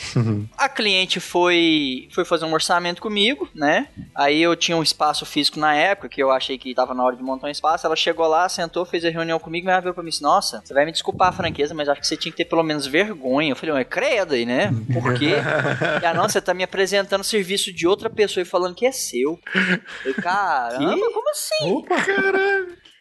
[0.56, 3.88] A cliente foi, foi fazer um orçamento comigo, né?
[4.14, 7.16] Aí eu tinha um espaço físico na época, que eu achei que tava na hora
[7.16, 7.86] de montar um espaço.
[7.86, 10.62] Ela chegou lá, sentou, fez a reunião comigo e ela virou pra mim assim, nossa,
[10.64, 12.86] você vai me desculpar a franqueza, mas acho que você tinha que ter pelo menos
[12.86, 13.52] vergonha.
[13.52, 14.72] Eu falei, ué, credo aí, né?
[14.92, 15.34] Por quê?
[16.04, 19.38] ah, não, você tá me apresentando serviço de outra pessoa e falando que é seu.
[19.54, 21.72] Eu falei, caramba, como assim?
[21.72, 21.96] Opa!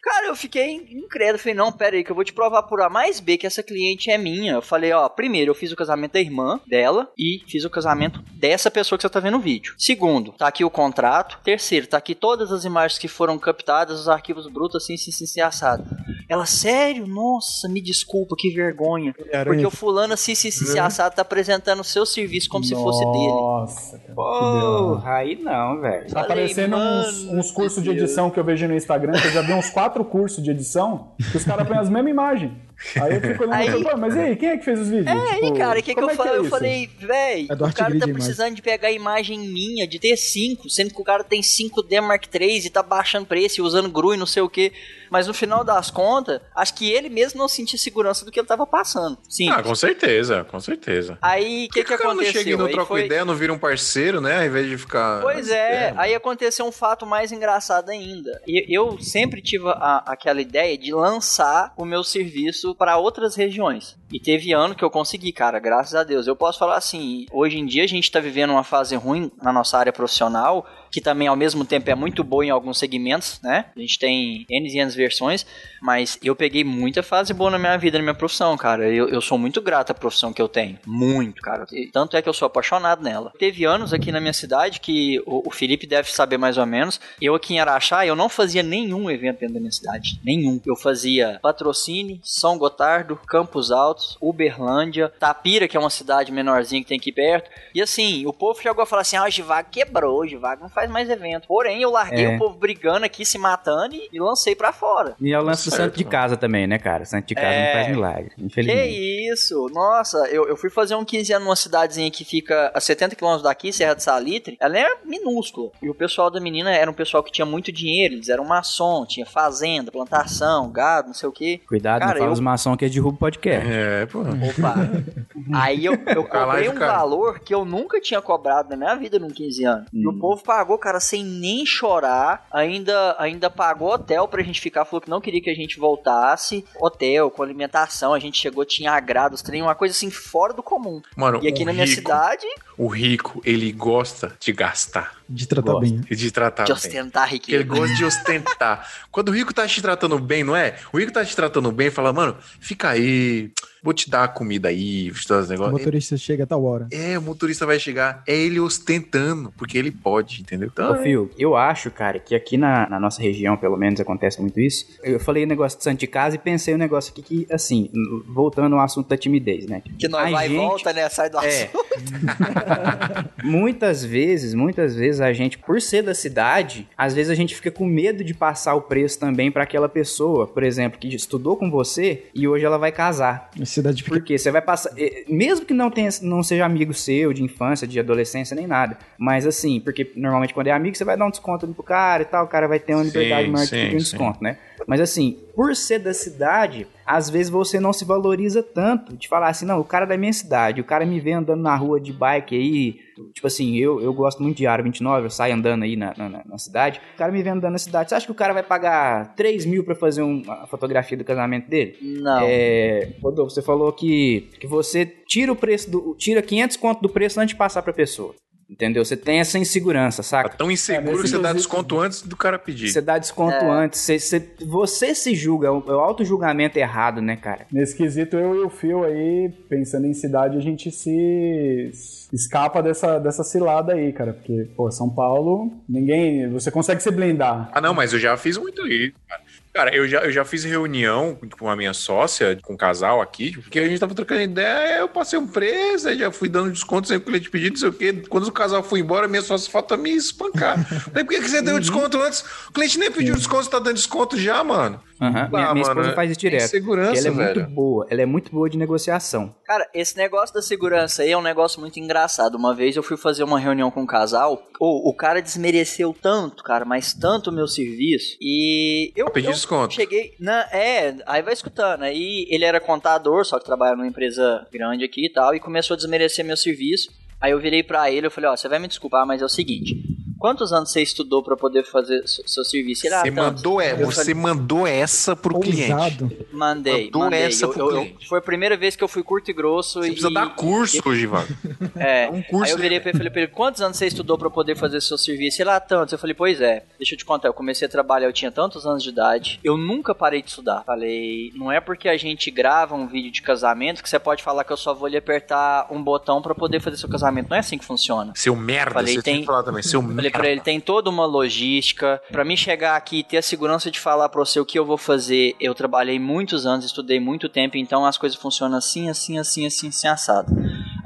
[0.06, 1.36] Cara, eu fiquei incrédulo.
[1.36, 3.60] Falei, não, pera aí, que eu vou te provar por A mais B que essa
[3.60, 4.52] cliente é minha.
[4.52, 8.22] Eu falei, ó, primeiro, eu fiz o casamento da irmã dela e fiz o casamento
[8.32, 9.74] dessa pessoa que você tá vendo no vídeo.
[9.76, 11.40] Segundo, tá aqui o contrato.
[11.42, 15.24] Terceiro, tá aqui todas as imagens que foram captadas, os arquivos brutos, assim, assim, assim,
[15.24, 15.84] assim assado.
[16.28, 17.04] Ela, sério?
[17.06, 19.12] Nossa, me desculpa, que vergonha.
[19.44, 22.74] Porque o fulano, assim, assim, assim, assim, assado, tá apresentando o seu serviço como se
[22.74, 23.26] fosse dele.
[23.26, 23.98] Nossa.
[24.14, 26.08] Porra, aí não, velho.
[26.08, 29.42] Tá parecendo uns, uns cursos de edição que eu vejo no Instagram, que eu já
[29.42, 32.65] vi uns quatro cursos de edição, que os caras põem as mesmas imagens.
[33.00, 34.80] Aí eu fico olhando Aí- e falo, "Pô, mas e aí, quem é que fez
[34.80, 35.06] os vídeos?
[35.06, 36.32] É, aí, Tipo, cara, o que, que eu é falei?
[36.34, 40.68] é eu falei, véi, É o cara tá precisando de pegar imagem minha de T5,
[40.68, 44.14] sendo que o cara tem 5D Mark III e tá baixando preço e usando GRU
[44.14, 44.72] e não sei o que.
[45.08, 48.46] Mas no final das contas, acho que ele mesmo não sentia segurança do que ele
[48.48, 49.16] tava passando.
[49.28, 49.48] Sim.
[49.50, 51.16] Ah, com certeza, com certeza.
[51.22, 52.32] Aí, o que, que, o cara não aconteceu?
[52.42, 54.38] chega e não Aí troca foi- ideia, não vira um parceiro, né?
[54.40, 55.22] Ao invés de ficar.
[55.22, 58.42] Pois é, aí aconteceu um fato mais engraçado ainda.
[58.46, 63.96] E Eu sempre tive a- aquela ideia de lançar o meu serviço para outras regiões.
[64.12, 66.26] E teve ano que eu consegui, cara, graças a Deus.
[66.26, 69.52] Eu posso falar assim, hoje em dia a gente tá vivendo uma fase ruim na
[69.52, 70.66] nossa área profissional,
[70.96, 73.66] que também ao mesmo tempo é muito boa em alguns segmentos, né?
[73.76, 75.44] A gente tem N e N versões,
[75.82, 78.88] mas eu peguei muita fase boa na minha vida, na minha profissão, cara.
[78.88, 80.78] Eu, eu sou muito grato à profissão que eu tenho.
[80.86, 81.66] Muito, cara.
[81.70, 83.30] E Tanto é que eu sou apaixonado nela.
[83.38, 86.98] Teve anos aqui na minha cidade que o, o Felipe deve saber mais ou menos.
[87.20, 90.18] Eu aqui em Araxá, eu não fazia nenhum evento dentro da minha cidade.
[90.24, 90.58] Nenhum.
[90.64, 96.88] Eu fazia patrocínio, São Gotardo, Campos Altos, Uberlândia, Tapira, que é uma cidade menorzinha que
[96.88, 97.50] tem aqui perto.
[97.74, 100.70] E assim, o povo chegou a falar assim: ah, o Givago quebrou, o Givago não
[100.70, 101.46] faz mais evento.
[101.48, 102.34] Porém, eu larguei É.
[102.36, 105.14] o povo brigando aqui, se matando e, e lancei pra fora.
[105.20, 107.04] E é o lance do santo de casa também, né, cara?
[107.04, 107.66] Santo de casa É.
[107.66, 108.88] não faz milagre, infelizmente.
[108.88, 109.68] Que isso?
[109.72, 113.42] Nossa, eu, eu fui fazer um 15 anos numa cidadezinha que fica a 70 km
[113.42, 114.56] daqui, Serra de Salitre.
[114.60, 115.70] Ela é minúscula.
[115.82, 118.14] E o pessoal da menina era um pessoal que tinha muito dinheiro.
[118.14, 121.58] Eles eram maçom, tinha fazenda, plantação, gado, não sei o que.
[121.66, 123.68] Cuidado, Cara, não fala eu- os maçom que é derruba o podcast.
[123.70, 124.20] É, pô.
[124.20, 124.74] Opa!
[125.54, 129.28] Aí eu, eu cobrei um valor que eu nunca tinha cobrado na minha vida num
[129.30, 129.86] 15 anos.
[129.92, 132.46] E o povo pagou cara, sem nem chorar.
[132.52, 134.84] Ainda, ainda pagou hotel pra gente ficar.
[134.84, 136.64] Falou que não queria que a gente voltasse.
[136.80, 138.12] Hotel, com alimentação.
[138.14, 141.00] A gente chegou, tinha agrados, trem, uma coisa assim fora do comum.
[141.16, 142.46] Mano, E aqui na minha rico- cidade,
[142.78, 145.90] O rico, ele gosta de gastar De tratar Gosto.
[145.94, 146.00] bem.
[146.10, 146.76] e de tratar de bem.
[146.76, 147.64] ostentar ele riqueza.
[147.64, 148.88] gosta de ostentar.
[149.10, 150.76] Quando o rico tá te tratando bem, não é?
[150.92, 153.50] O rico tá te tratando bem e fala, mano, fica aí,
[153.82, 155.72] vou te dar a comida aí, os O negócios.
[155.72, 156.86] motorista chega a tal hora.
[156.92, 158.22] É, o motorista vai chegar.
[158.26, 160.68] É ele ostentando, porque ele pode, entendeu?
[160.72, 164.40] Então, Ô, Fio, eu acho, cara, que aqui na, na nossa região, pelo menos, acontece
[164.40, 164.86] muito isso.
[165.02, 167.90] Eu falei o negócio de santo de casa e pensei um negócio aqui que, assim,
[168.28, 169.82] voltando ao assunto da timidez, né?
[169.98, 171.08] Que nós A vai gente- e volta, né?
[171.08, 171.64] Sai do É.
[171.64, 171.86] assunto.
[173.42, 177.70] Muitas vezes, muitas vezes a gente, por ser da cidade, às vezes a gente fica
[177.70, 181.70] com medo de passar o preço também pra aquela pessoa, por exemplo, que estudou com
[181.70, 183.50] você e hoje ela vai casar.
[183.60, 186.92] A cidade fica Porque você vai passar, eh, mesmo que não tenha, não seja amigo
[186.94, 191.04] seu de infância, de adolescência nem nada, mas assim, porque normalmente quando é amigo você
[191.04, 193.10] vai dar um desconto ali pro cara e tal, o cara vai ter uma Sim,
[193.10, 194.04] liberdade maior de sim, pedir um sim.
[194.10, 194.58] desconto, né?
[194.86, 199.48] Mas assim, por ser da cidade, às vezes você não se valoriza tanto de falar
[199.48, 201.98] assim, não, o cara é da minha cidade, o cara me vê andando na rua
[202.00, 202.92] de bike aí,
[203.32, 206.42] tipo assim, eu, eu gosto muito de Aro 29, eu saio andando aí na, na,
[206.44, 208.62] na cidade, o cara me vê andando na cidade, você acha que o cara vai
[208.62, 211.96] pagar 3 mil pra fazer um- a fotografia do casamento dele?
[212.00, 212.40] Não.
[212.42, 216.14] É, Rodolfo, você falou que, que você tira o preço do.
[216.18, 218.34] tira 500 conto do preço antes de passar pra pessoa.
[218.68, 219.04] Entendeu?
[219.04, 220.56] Você tem essa insegurança, tá saca?
[220.56, 222.88] tão inseguro É, que você dá desconto antes do cara pedir.
[222.88, 223.70] Você dá desconto É.
[223.70, 224.00] antes.
[224.00, 225.68] Você, você, você se julga.
[225.68, 227.66] É o, é o auto-julgamento errado, né, cara?
[227.70, 231.90] Nesse quesito, eu e o Fio aí, pensando em cidade, a gente se
[232.32, 234.32] escapa dessa, dessa cilada aí, cara.
[234.32, 236.50] Porque, pô, São Paulo, ninguém.
[236.50, 237.70] Você consegue se blindar.
[237.72, 239.42] Ah, não, mas eu já fiz muito isso, cara.
[239.76, 243.52] Cara, eu já, eu já fiz reunião com a minha sócia, com um casal aqui,
[243.60, 247.08] porque a gente tava trocando ideia, eu passei um preço, aí já fui dando desconto
[247.08, 248.22] sem o cliente pedir, não sei o quê.
[248.28, 250.82] Quando o casal foi embora, minha sócia falta me espancar.
[251.12, 252.42] Falei, por que, que você deu desconto antes?
[252.68, 254.98] O cliente nem pediu desconto, você tá dando desconto já, mano.
[255.20, 255.30] Aham.
[255.50, 256.64] Minha, Ah, minha mano, esposa faz isso direto.
[256.64, 257.60] insegurança, porque ela é velho.
[257.62, 258.06] muito boa.
[258.10, 259.54] Ela é muito boa de negociação.
[259.64, 262.54] Cara, esse negócio da segurança aí é um negócio muito engraçado.
[262.56, 266.62] Uma vez eu fui fazer uma reunião com um casal, o, o cara desmereceu tanto,
[266.62, 268.36] cara, mas tanto o meu serviço.
[268.42, 269.94] E eu, Pedi eu desconto.
[269.94, 270.34] cheguei.
[270.38, 272.02] Na, é, aí vai escutando.
[272.02, 275.94] Aí ele era contador, só que trabalha numa empresa grande aqui e tal, e começou
[275.94, 277.10] a desmerecer meu serviço.
[277.40, 279.48] Aí eu virei pra ele, eu falei, ó, você vai me desculpar, mas é o
[279.48, 280.02] seguinte.
[280.46, 283.04] Quantos anos você estudou pra poder fazer seu, seu serviço?
[283.04, 285.92] Ele, ah, Você mandou, é, você mandou essa pro cliente.
[285.92, 286.30] ousado.
[286.52, 287.42] Mandei, Mandou mandei.
[287.42, 288.28] essa Eu- pro eu- eu- cliente.
[288.28, 289.98] foi a primeira vez que eu fui curto e grosso.
[290.00, 291.48] Você e, precisa dar curso hoje, Vago.
[291.96, 292.28] É.
[292.30, 294.38] um curso Aí eu virei pra ele e falei pra ele, quantos anos você estudou
[294.38, 295.60] pra poder fazer seu serviço?
[295.60, 296.12] Ele, ah, tantos.
[296.12, 298.86] Eu falei, pois é, deixa eu te contar, eu comecei a trabalhar, eu tinha tantos
[298.86, 300.84] anos de idade, eu nunca parei de estudar.
[300.86, 304.62] Falei, não é porque a gente grava um vídeo de casamento que você pode falar
[304.62, 307.48] que eu só vou lhe apertar um botão pra poder fazer seu casamento.
[307.50, 308.32] Não é assim que funciona.
[308.36, 309.82] Seu merda, Falei, você tem- tem que falar também.
[309.82, 310.35] Seu Falei merda.
[310.36, 312.20] Pra ele, tem toda uma logística.
[312.30, 314.84] Pra mim chegar aqui e ter a segurança de falar pra você o que eu
[314.84, 319.38] vou fazer, eu trabalhei muitos anos, estudei muito tempo, então as coisas funcionam assim, assim,
[319.38, 320.52] assim, assim, assim, assado.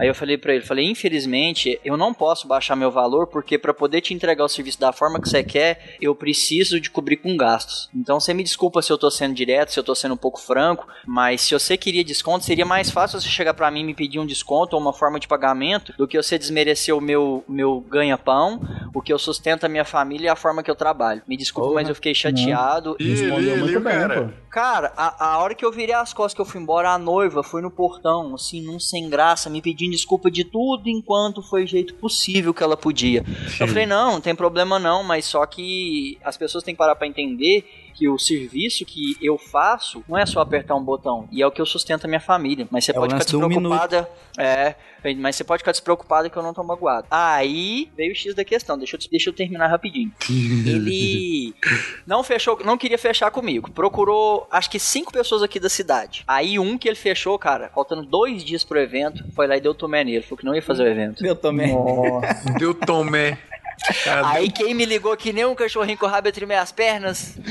[0.01, 3.75] Aí eu falei pra ele, falei, infelizmente, eu não posso baixar meu valor, porque pra
[3.75, 7.37] poder te entregar o serviço da forma que você quer, eu preciso de cobrir com
[7.37, 7.91] gastos.
[7.95, 10.41] Então você me desculpa se eu tô sendo direto, se eu tô sendo um pouco
[10.41, 13.95] franco, mas se você queria desconto, seria mais fácil você chegar pra mim e me
[13.95, 17.81] pedir um desconto ou uma forma de pagamento do que você desmerecer o meu, meu
[17.81, 18.59] ganha-pão,
[18.95, 21.21] o que eu sustento a minha família e a forma que eu trabalho.
[21.29, 21.81] Me desculpa, Porra.
[21.83, 22.97] mas eu fiquei chateado.
[22.99, 24.23] Ih, Respondeu muito bem, cara.
[24.23, 24.31] pô.
[24.51, 27.43] Cara, a, a hora que eu virei as costas que eu fui embora, a noiva
[27.43, 31.95] foi no portão, assim, num sem graça, me pedindo desculpa de tudo enquanto foi jeito
[31.95, 33.25] possível que ela podia.
[33.59, 36.97] Eu falei, não, não tem problema não, mas só que as pessoas têm que parar
[36.97, 41.43] pra entender que o serviço que eu faço não é só apertar um botão, e
[41.43, 42.67] é o que eu sustento a minha família.
[42.71, 44.09] Mas você É pode ficar do um despreocupada.
[44.39, 44.75] É,
[45.19, 47.07] mas você pode ficar despreocupada que eu não tô magoado.
[47.11, 50.13] Aí veio o X da questão, deixa eu, deixa eu terminar rapidinho.
[50.29, 51.55] Ele
[52.07, 53.71] não fechou, não queria fechar comigo.
[53.71, 56.25] Procurou, acho que cinco pessoas aqui da cidade.
[56.27, 59.75] Aí um que ele fechou, cara, faltando dois dias pro evento, foi lá e deu
[59.75, 60.23] tomé nele.
[60.23, 61.25] Falou que não ia fazer o evento.
[61.25, 61.73] Eu também.
[61.73, 62.53] Nossa.
[62.59, 63.39] Deu tomé.
[64.25, 67.37] Aí quem me ligou que nem um cachorrinho com o rabo entre minhas pernas.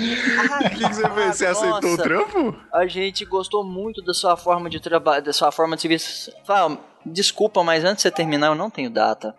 [0.60, 1.36] O que, que você fez?
[1.36, 2.56] Você aceitou o Nossa, trampo?
[2.74, 6.32] A gente gostou muito da sua forma de trabalho, da sua forma de serviço.
[6.46, 6.78] Fala,
[7.12, 9.34] desculpa, mas antes de você terminar, eu não tenho data.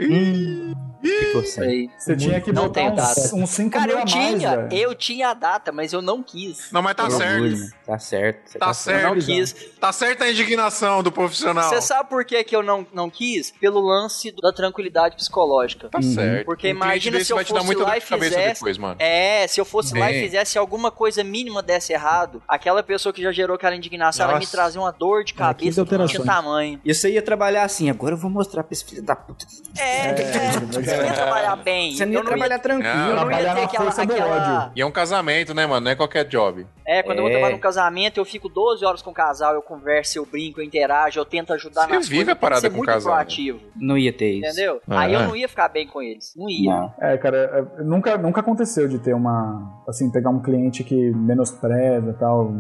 [1.33, 3.37] Você tinha que Não botar tenho uns, data.
[3.37, 4.69] uns 5 Cara, mil eu a mais, tinha, velho.
[4.73, 6.71] eu tinha a data, mas eu não quis.
[6.71, 7.41] Não, mas tá Orgulho, certo.
[7.59, 7.71] mano.
[7.87, 8.59] Tá certo.
[8.59, 9.03] Tá Eu certo.
[9.15, 9.53] não quis.
[9.81, 11.69] Tá certa a indignação do profissional.
[11.71, 13.51] Você sabe por que, que eu não, não quis?
[13.51, 15.89] Pelo lance da tranquilidade psicológica.
[15.89, 16.45] Tá certo.
[16.45, 18.31] Porque Um imagina se eu vai te dar fosse muita lá dor e de cabeça
[18.37, 18.55] fizesse.
[18.55, 18.97] depois, mano.
[18.99, 20.25] É, se eu fosse lá e Bem.
[20.25, 24.41] fizesse alguma coisa mínima desse errado, aquela pessoa que já gerou aquela indignação, ela me
[24.41, 24.53] Nossa.
[24.53, 26.27] trazia uma dor de 15 cabeça que não tinha alterações.
[26.27, 26.81] tamanho.
[26.85, 29.45] E você ia trabalhar trabalhar assim, agora eu vou mostrar pra esse filho da puta.
[29.79, 31.93] É, é, você não ia trabalhar bem.
[31.95, 32.89] Você não ia não trabalhar ia, tranquilo.
[32.93, 33.91] Eu não trabalhar ia ter aquela...
[33.91, 34.61] aquela...
[34.63, 34.73] ódio.
[34.77, 35.85] E é um casamento, né, mano?
[35.85, 36.67] Não é qualquer job.
[36.87, 37.33] É, quando eu vou É.
[37.35, 40.65] trabalhar num casamento, eu fico 12 horas com o casal, eu converso, eu brinco, eu
[40.65, 43.13] interajo, eu tento ajudar Você nas vive coisas, a parada com ser o muito casal,
[43.13, 43.17] né?
[43.19, 44.47] proativo, Não ia ter isso.
[44.47, 44.81] entendeu?
[44.89, 45.27] Ah, Aí eu é?
[45.27, 46.71] não ia ficar bem com eles, não ia.
[46.71, 46.95] Não.
[47.01, 49.81] É, cara, é, nunca, nunca aconteceu de ter uma.
[49.89, 52.53] Assim, pegar um cliente que menospreza e tal,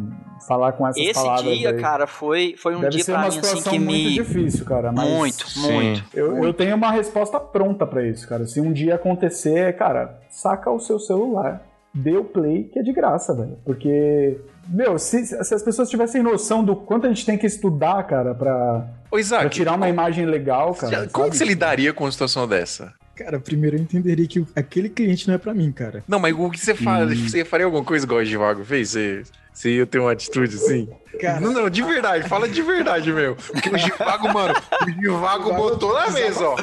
[0.46, 1.44] falar com essas Esse palavras.
[1.58, 1.80] dia, aí.
[1.80, 4.14] cara, foi, foi um Deve dia ser pra uma mim assim situação que muito me.
[4.14, 4.79] difícil, cara.
[4.92, 5.72] Mas Muito, Sim.
[5.72, 6.04] muito.
[6.14, 8.46] Eu, eu tenho uma resposta pronta pra isso, cara.
[8.46, 11.62] Se um dia acontecer, cara, saca o seu celular,
[11.92, 13.58] dê o play, que é de graça, velho.
[13.64, 18.02] Porque, meu, se, se as pessoas tivessem noção do quanto a gente tem que estudar,
[18.06, 20.92] cara, pra, Ô, Isaac, pra tirar uma imagem legal, cara.
[20.92, 21.30] já- como sabe?
[21.30, 22.92] que você lidaria com uma situação dessa?
[23.16, 26.02] Cara, primeiro eu entenderia que aquele cliente não é pra mim, cara.
[26.08, 27.18] Não, mas o que você faz?
[27.20, 28.90] Você faria alguma coisa igual o Givago fez?
[28.90, 29.22] Você,
[29.52, 30.88] você ia ter uma atitude assim?
[31.20, 33.36] Cara, Não, não, de verdade, fala de verdade, meu.
[33.36, 36.56] Porque o Givago, mano, o Givago botou na mesa, ó.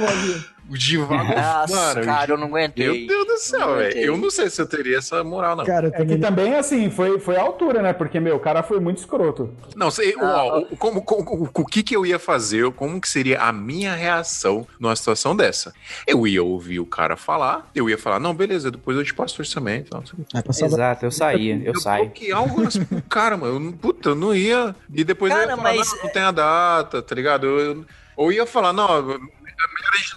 [0.70, 2.05] O Givago, Nossa, mano.
[2.05, 2.86] cara, eu não aguentei.
[2.88, 3.97] Meu Deus do céu, velho.
[3.97, 5.63] Eu não sei se eu teria essa moral, não.
[5.65, 7.93] cara, É que também também, assim, foi, foi a altura, né?
[7.93, 9.49] Porque, meu, o cara foi muito escroto.
[9.76, 13.07] Não, sei, ó, o- como, como- o, o que que eu ia fazer, como que
[13.09, 15.74] seria a minha reação numa situação dessa?
[16.05, 19.36] Eu ia ouvir o cara falar, eu ia falar, não, beleza, depois eu te passo
[19.39, 19.89] o orçamento.
[20.45, 22.05] Passar Exato, eu saía, eu saio.
[22.05, 23.53] bloquear o lance pro cara, mano.
[23.55, 24.76] Eu não- Puta, eu não ia.
[24.93, 27.45] E depois eu Cara, ia falar, mas- não, não tem a data, tá ligado?
[27.47, 29.20] Eu, eu- ou ia falar, não,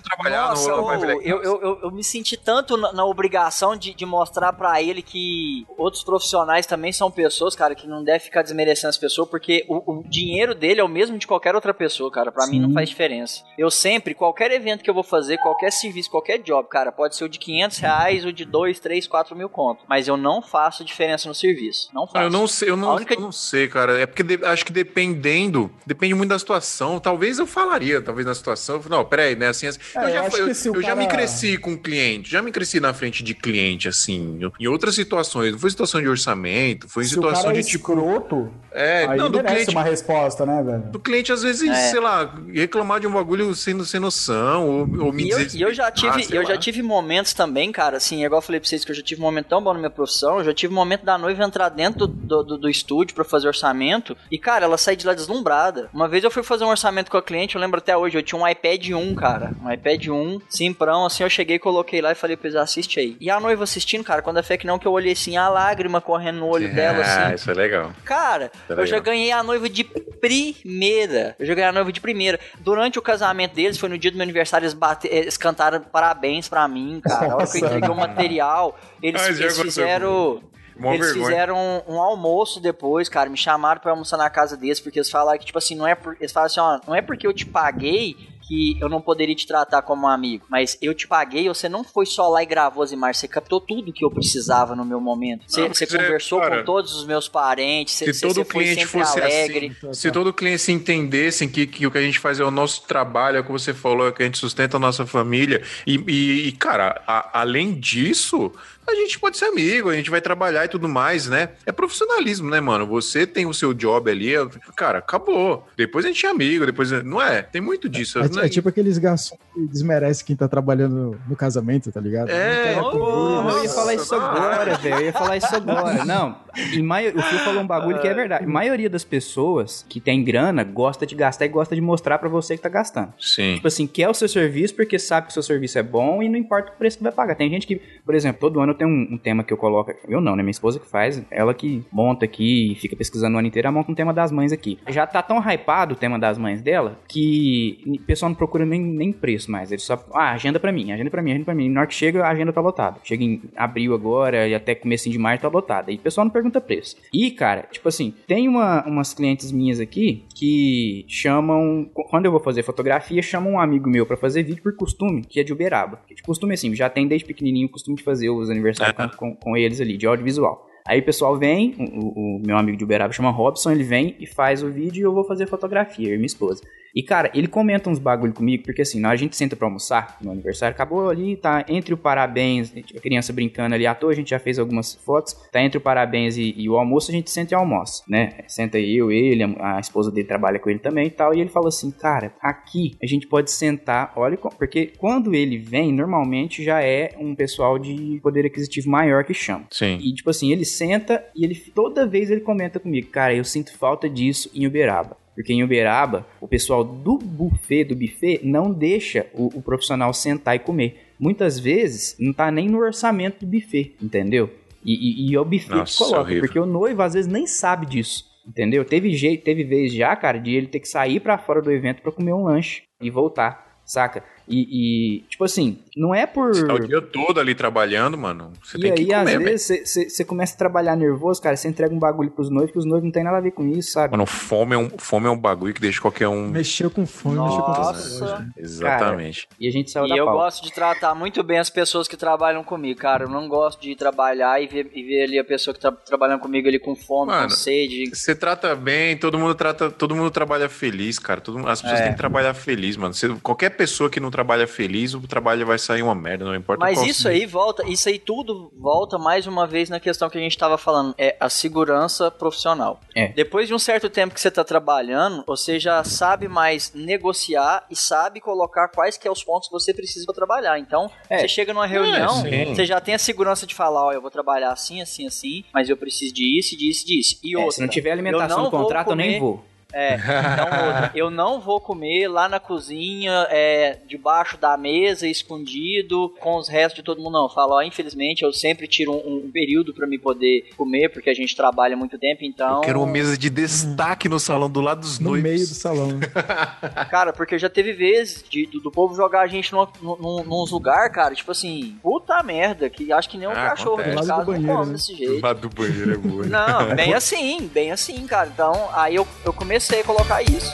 [0.02, 0.64] trabalhar, Nossa,
[0.98, 4.80] virar eu, eu, eu, eu me senti tanto na, na obrigação de, de mostrar pra
[4.82, 9.28] ele que outros profissionais também são pessoas, cara, que não deve ficar desmerecendo as pessoas,
[9.28, 12.30] porque o, o dinheiro dele é o mesmo de qualquer outra pessoa, cara.
[12.30, 13.42] Pra mim não faz diferença.
[13.58, 17.24] Eu sempre, qualquer evento que eu vou fazer, qualquer serviço, qualquer job, cara, pode ser
[17.24, 19.84] o de 500 reais, o de 2, 3, 4 mil conto.
[19.88, 21.88] Mas eu não faço diferença no serviço.
[21.92, 22.18] Não faço.
[22.18, 23.98] Ah, eu não sei, eu não, única- eu não sei, cara.
[24.00, 27.00] É porque de- acho que dependendo, depende muito da situação.
[27.00, 28.80] Talvez eu falaria, talvez na situação.
[28.88, 29.48] Não, peraí, né?
[29.48, 29.79] Assim, assim.
[29.94, 32.50] É, eu já, eu eu, o eu já me cara- cresci com cliente, já me
[32.52, 35.52] cresci na frente de cliente, assim, em outras situações.
[35.52, 37.92] Não foi situação de orçamento, foi em Se o situação cara é de tipo.
[37.92, 39.70] escroto, É, aí não, do cliente.
[39.70, 40.82] uma resposta, né, velho?
[40.90, 41.90] Do cliente, às vezes, É.
[41.90, 45.58] sei lá, reclamar de um bagulho sem, sem noção, ou, ou me E eu, dizer.
[45.58, 46.48] e eu já ah, tive, sei eu lá.
[46.48, 49.20] já tive momentos também, cara, assim, igual eu falei pra vocês que eu já tive
[49.20, 51.68] um momento tão bom na minha profissão, eu já tive um momento da noiva entrar
[51.68, 55.88] dentro do, do, do estúdio pra fazer orçamento, e, cara, ela sai de lá deslumbrada.
[55.92, 58.22] Uma vez eu fui fazer um orçamento com a cliente, eu lembro até hoje, eu
[58.22, 62.14] tinha um iPad 1, cara, um iPad 1, simprão, assim, eu cheguei, coloquei lá e
[62.14, 63.16] falei pra eles, assiste aí.
[63.20, 65.48] E a noiva assistindo, cara, quando a fé que não, que eu olhei assim, a
[65.48, 67.92] lágrima correndo no olho dela, Ah, assim, isso é legal.
[68.04, 71.34] Cara, Tá eu já ganhei a noiva de primeira.
[71.38, 72.38] Eu já ganhei a noiva de primeira.
[72.60, 76.48] Durante o casamento deles, foi no dia do meu aniversário, eles, bate, eles cantaram parabéns
[76.48, 77.32] pra mim, cara.
[77.32, 77.66] A hora que eu Nossa.
[77.66, 80.42] entreguei o material, eles, Ah, já eles fizeram.
[80.78, 81.26] Mó eles vergonha.
[81.26, 81.56] fizeram
[81.86, 83.28] um, um almoço depois, cara.
[83.28, 85.94] Me chamaram pra almoçar na casa deles, porque eles falaram que, tipo assim, não é
[85.94, 86.16] por.
[86.18, 88.16] Eles falaram assim, ó, não é porque eu te paguei
[88.50, 90.44] que eu não poderia te tratar como um amigo.
[90.48, 93.60] Mas eu te paguei, você não foi só lá e gravou as imagens, você captou
[93.60, 95.44] tudo que eu precisava no meu momento.
[95.46, 98.44] Você, Ah, você é, conversou cara, com todos os meus parentes, você, Se todo você
[98.44, 99.76] foi cliente sempre fosse alegre.
[99.80, 102.50] assim, se todo cliente se entendesse que, que o que a gente faz é o
[102.50, 105.62] nosso trabalho, é o que você falou, é que a gente sustenta a nossa família.
[105.86, 108.50] E, e- e, cara, a- além disso,
[108.90, 111.50] a gente pode ser amigo, a gente vai trabalhar e tudo mais, né?
[111.64, 112.86] É profissionalismo, né, mano?
[112.86, 115.66] Você tem o seu job ali, é- cara, acabou.
[115.76, 116.90] Depois a gente é amigo, depois.
[117.04, 117.42] Não é?
[117.42, 118.18] Tem muito disso.
[118.18, 118.46] É, né?
[118.46, 122.30] é tipo aqueles garçons que desmerecem quem tá trabalhando no casamento, tá ligado?
[122.30, 124.94] É, Porra, eu ia falar isso agora, velho.
[124.96, 126.04] Eu ia falar isso agora.
[126.04, 126.36] Não,
[126.72, 127.16] em maio...
[127.16, 128.44] o Fio falou um bagulho que é verdade.
[128.44, 132.28] A maioria das pessoas que tem grana gosta de gastar e gosta de mostrar pra
[132.28, 133.12] você que tá gastando.
[133.18, 133.54] Sim.
[133.54, 136.28] Tipo assim, quer o seu serviço porque sabe que o seu serviço é bom e
[136.28, 137.34] não importa o preço que vai pagar.
[137.34, 139.92] Tem gente que, por exemplo, todo ano eu tenho um, um tema que eu coloco.
[140.08, 140.42] Eu não, né?
[140.42, 143.92] Minha esposa que faz, ela que monta aqui, fica pesquisando o ano inteiro, ela monta
[143.92, 144.78] um tema das mães aqui.
[144.88, 148.80] Já tá tão hypado o tema das mães dela que o pessoal não procura nem,
[148.80, 149.70] nem preço mais.
[149.70, 150.02] Ele só.
[150.14, 151.68] Ah, agenda pra mim, agenda pra mim, agenda pra mim.
[151.68, 152.98] Na hora que chega, a agenda tá lotada.
[153.04, 155.92] Chega em abril agora e até comecinho de maio tá lotada.
[155.92, 156.96] E o pessoal não pergunta preço.
[157.12, 161.88] E, cara, tipo assim, tem uma, umas clientes minhas aqui que chamam.
[161.92, 165.40] Quando eu vou fazer fotografia, chamam um amigo meu pra fazer vídeo por costume, que
[165.40, 166.00] é de Uberaba.
[166.14, 169.36] De costume assim, já tem desde pequenininho o costume de fazer os aniversários com, com,
[169.36, 170.66] com eles ali, de audiovisual.
[170.86, 174.16] Aí o pessoal vem, o, o- o meu amigo de Uberaba chama Robson, ele vem
[174.18, 176.62] e faz o vídeo e eu vou fazer fotografia, eu e minha esposa.
[176.94, 180.30] E cara, ele comenta uns bagulho comigo, porque assim, a gente senta pra almoçar no
[180.30, 184.30] aniversário, acabou ali, tá entre o parabéns, a criança brincando ali à toa, a gente
[184.30, 187.54] já fez algumas fotos, tá entre o parabéns e, e o almoço, a gente senta
[187.54, 188.38] e almoça, né?
[188.46, 191.50] Senta eu, ele, a, a esposa dele trabalha com ele também e tal, e ele
[191.50, 196.82] falou assim, cara, aqui a gente pode sentar, olha, porque quando ele vem, normalmente já
[196.82, 199.66] é um pessoal de poder aquisitivo maior que chama.
[199.70, 199.98] Sim.
[200.00, 203.76] E, tipo assim, ele senta e ele toda vez ele comenta comigo, cara, eu sinto
[203.76, 205.16] falta disso em Uberaba.
[205.40, 210.54] Porque em Uberaba, o pessoal do buffet, do buffet, não deixa o, o profissional sentar
[210.54, 211.06] e comer.
[211.18, 214.50] Muitas vezes não tá nem no orçamento do buffet, entendeu?
[214.84, 216.40] E, e, e é o buffet Nossa, que coloca, horrível.
[216.42, 218.28] porque o noivo às vezes nem sabe disso.
[218.46, 218.84] Entendeu?
[218.84, 222.02] Teve jeito, teve vez já, cara, de ele ter que sair pra fora do evento
[222.02, 224.22] pra comer um lanche e voltar, saca?
[224.46, 226.54] E, e, tipo assim, não é por.
[226.54, 228.52] Você tá o dia todo ali trabalhando, mano.
[228.62, 229.44] Você E tem aí, que às comer, velho.
[229.50, 229.82] vezes,
[230.12, 233.04] você começa a trabalhar nervoso, cara, você entrega um bagulho pros noivos, que os noivos
[233.04, 234.12] não tem nada a ver com isso, sabe?
[234.12, 236.48] Mano, fome é, um, fome é um bagulho que deixa qualquer um.
[236.48, 238.18] Mexeu com fome, mexeu com Nossa.
[238.26, 238.50] saúde.
[238.56, 239.48] Exatamente.
[239.58, 240.42] E a gente saiu E da eu pauta.
[240.44, 243.24] gosto de tratar muito bem as pessoas que trabalham comigo, cara.
[243.24, 245.90] Eu não gosto de ir trabalhar e ver, e ver ali a pessoa que tá
[245.92, 248.10] trabalhando comigo ali com fome, Mano, com sede.
[248.14, 251.40] Você trata bem, todo mundo trata, todo mundo trabalha feliz, cara.
[251.40, 252.04] Todo, as pessoas É.
[252.04, 253.12] têm que trabalhar feliz, mano.
[253.14, 256.84] Você- qualquer pessoa que não trabalha feliz, o trabalho vai sair uma merda, não importa
[256.84, 260.38] Mas qual isso aí volta, isso aí tudo volta mais uma vez na questão que
[260.38, 263.00] a gente tava falando, é a segurança profissional.
[263.14, 263.28] É.
[263.28, 267.96] Depois de um certo tempo que você tá trabalhando, você já sabe mais negociar e
[267.96, 270.78] sabe colocar quais que é os pontos que você precisa pra trabalhar.
[270.78, 271.38] Então, É.
[271.38, 272.74] você chega numa reunião, sim.
[272.74, 275.88] você já tem a segurança de falar, ó, eu vou trabalhar assim, assim, assim, mas
[275.88, 277.40] eu preciso disso, disso, disso.
[277.42, 279.64] E É, outra, se não tiver alimentação no contrato, eu nem vou.
[279.92, 286.56] É, então eu não vou comer lá na cozinha, é, debaixo da mesa, escondido, com
[286.56, 287.42] os restos de todo mundo, não.
[287.44, 291.30] Eu falo, ó, infelizmente, eu sempre tiro um, um período pra me poder comer, porque
[291.30, 292.76] a gente trabalha muito tempo, então...
[292.76, 295.42] Eu quero uma mesa de destaque no salão do lado dos No noivos.
[295.50, 296.08] meio do salão.
[297.10, 300.70] Cara, porque já teve vezes de- do, do povo jogar a gente num, num, nos
[300.70, 304.16] lugar, cara, tipo assim, puta merda, que acho que nem um Ah, cachorro acontece.
[304.16, 304.92] Do do não banheiro, come né?
[304.92, 305.42] desse Do jeito.
[305.42, 306.46] lado do banheiro é boa.
[306.46, 308.48] Não, bem assim, bem assim, cara.
[308.52, 310.72] Então, aí eu, eu comecei a colocar isso.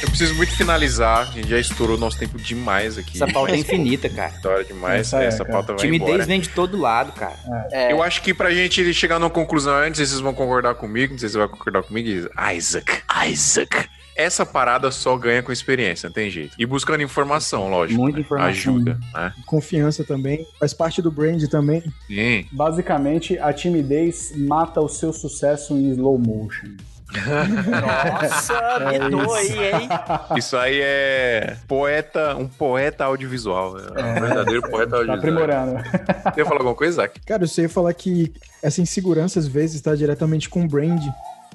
[0.00, 3.16] Eu preciso muito finalizar, a gente já estourou nosso tempo demais aqui.
[3.16, 4.30] Essa pauta é infinita, cara.
[4.30, 6.24] História demais, Essa é, essa pauta vai Timidez embora.
[6.24, 7.34] vem de todo lado, cara.
[7.72, 10.34] É, Eu acho que pra gente chegar numa conclusão antes, não sei se vocês vão
[10.34, 12.08] concordar comigo, não sei se você vai concordar comigo,
[12.54, 13.88] Isaac, Isaac.
[14.18, 16.56] Essa parada só ganha com experiência, não tem jeito.
[16.58, 18.00] E buscando informação, lógico.
[18.00, 18.22] Muita né?
[18.24, 18.74] informação.
[18.74, 19.32] Ajuda, né?
[19.46, 20.44] Confiança também.
[20.58, 21.84] Faz parte do brand também.
[22.08, 22.44] Sim.
[22.50, 26.66] Basicamente, a timidez mata o seu sucesso em slow motion.
[27.80, 28.54] Nossa,
[28.90, 29.88] mitou aí, hein?
[30.36, 33.78] Isso aí é poeta, um poeta audiovisual.
[33.78, 35.18] É um verdadeiro poeta Tá audiovisual.
[35.44, 35.74] aprimorando.
[36.34, 37.20] Você ia falar alguma coisa, Isaac?
[37.24, 41.00] Cara, eu sei falar que essa insegurança às vezes está diretamente com o brand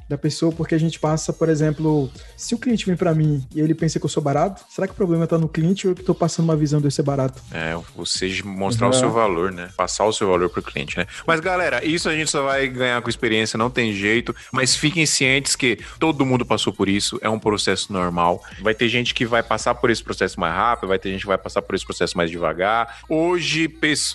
[0.10, 3.60] da pessoa, porque a gente passa, por exemplo, se o cliente vem pra mim e
[3.62, 5.96] ele pensa que eu sou barato, será que o problema tá no cliente ou eu
[5.96, 7.42] que tô passando uma visão de eu ser barato?
[7.52, 9.00] É, você mostrar o Uhum.
[9.00, 9.70] seu valor, né?
[9.78, 11.06] Passar o seu valor pro cliente, né?
[11.26, 14.36] Mas, galera, isso a gente só vai ganhar com experiência, não tem jeito.
[14.52, 18.44] Mas fiquem cientes que todo mundo passou por isso, é um processo normal.
[18.62, 21.28] Vai ter gente que vai passar por esse processo mais rápido, vai ter gente que
[21.28, 23.00] vai passar por esse processo mais devagar.
[23.08, 23.70] Hoje,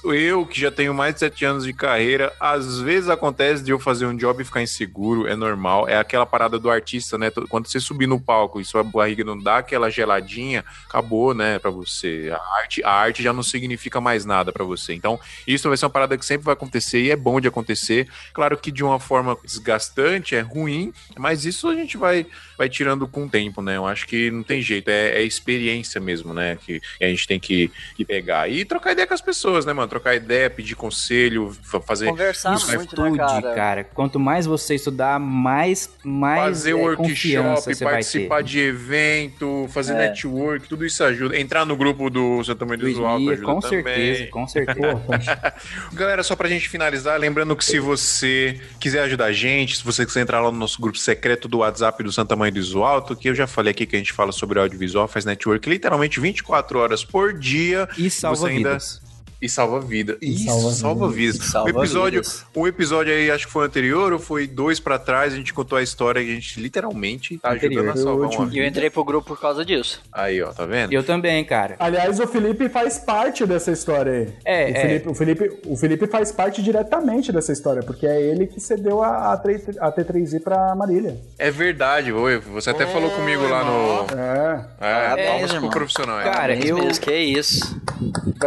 [0.04, 3.78] eu que já tenho mais de sete anos de carreira, às vezes acontece de eu
[3.78, 5.87] fazer um job e ficar inseguro, é normal.
[5.88, 7.30] É aquela parada do artista, né?
[7.48, 11.70] Quando você subir no palco e sua barriga não dá aquela geladinha, acabou, né, Pra
[11.70, 12.30] você.
[12.32, 14.94] A arte, a arte já não significa mais nada pra você.
[14.94, 18.08] Então, isso vai ser uma parada que sempre vai acontecer e é bom de acontecer.
[18.32, 22.26] Claro que de uma forma desgastante, é ruim, mas isso a gente vai,
[22.56, 23.76] vai tirando com o tempo, né?
[23.76, 26.56] Eu acho que não tem jeito, é, é experiência mesmo, né?
[26.64, 28.48] Que a gente tem que, que pegar.
[28.48, 29.88] E trocar ideia com as pessoas, né, mano?
[29.88, 32.06] Trocar ideia, pedir conselho, fa- fazer.
[32.06, 33.54] Conversar Isso, muito, né, Estude, cara?
[33.54, 33.84] cara.
[33.84, 35.67] Quanto mais você estudar, mais,
[36.04, 37.96] mais fazer é, workshop, confiança você vai ter.
[37.96, 40.08] participar de evento, fazer É.
[40.08, 41.38] network, tudo isso ajuda.
[41.38, 43.82] Entrar no grupo do Santa Maria do Mia, ajuda com também.
[43.84, 45.52] certeza, com certeza.
[45.92, 50.04] Galera, só pra gente finalizar, lembrando que se você quiser ajudar a gente, se você
[50.06, 53.14] quiser entrar lá no nosso grupo secreto do WhatsApp do Santa Mãe do Iso Alto,
[53.16, 56.78] que eu já falei aqui que a gente fala sobre audiovisual, faz network literalmente 24
[56.78, 57.88] horas por dia.
[57.96, 59.07] E salva Você ainda- vidas.
[59.40, 60.18] E salva vida.
[60.20, 61.36] Isso, salva salva, vidas.
[61.46, 62.44] Salva o episódio, vidas.
[62.54, 65.78] o episódio aí, acho que foi anterior ou foi dois pra trás, a gente contou
[65.78, 67.82] a história que a gente literalmente tá Anterior.
[67.84, 68.44] ajudando a salvar uma último.
[68.44, 68.66] E eu vida.
[68.66, 70.02] entrei pro grupo por causa disso.
[70.12, 70.92] Aí, ó, tá vendo?
[70.92, 71.76] Eu também, cara.
[71.78, 74.28] Aliás, o Felipe faz parte dessa história aí.
[74.44, 74.80] É, o, é.
[74.80, 79.02] Felipe, o, Felipe, o Felipe faz parte diretamente dessa história, porque é ele que cedeu
[79.04, 81.16] a, a, 3, a T3i pra Marília.
[81.38, 84.18] É verdade, oi, você até falou comigo lá no.
[84.18, 84.64] É.
[84.80, 86.20] É, Parabéns, palmas pro profissional.
[86.20, 86.24] é.
[86.24, 87.80] Cara, eu- que isso.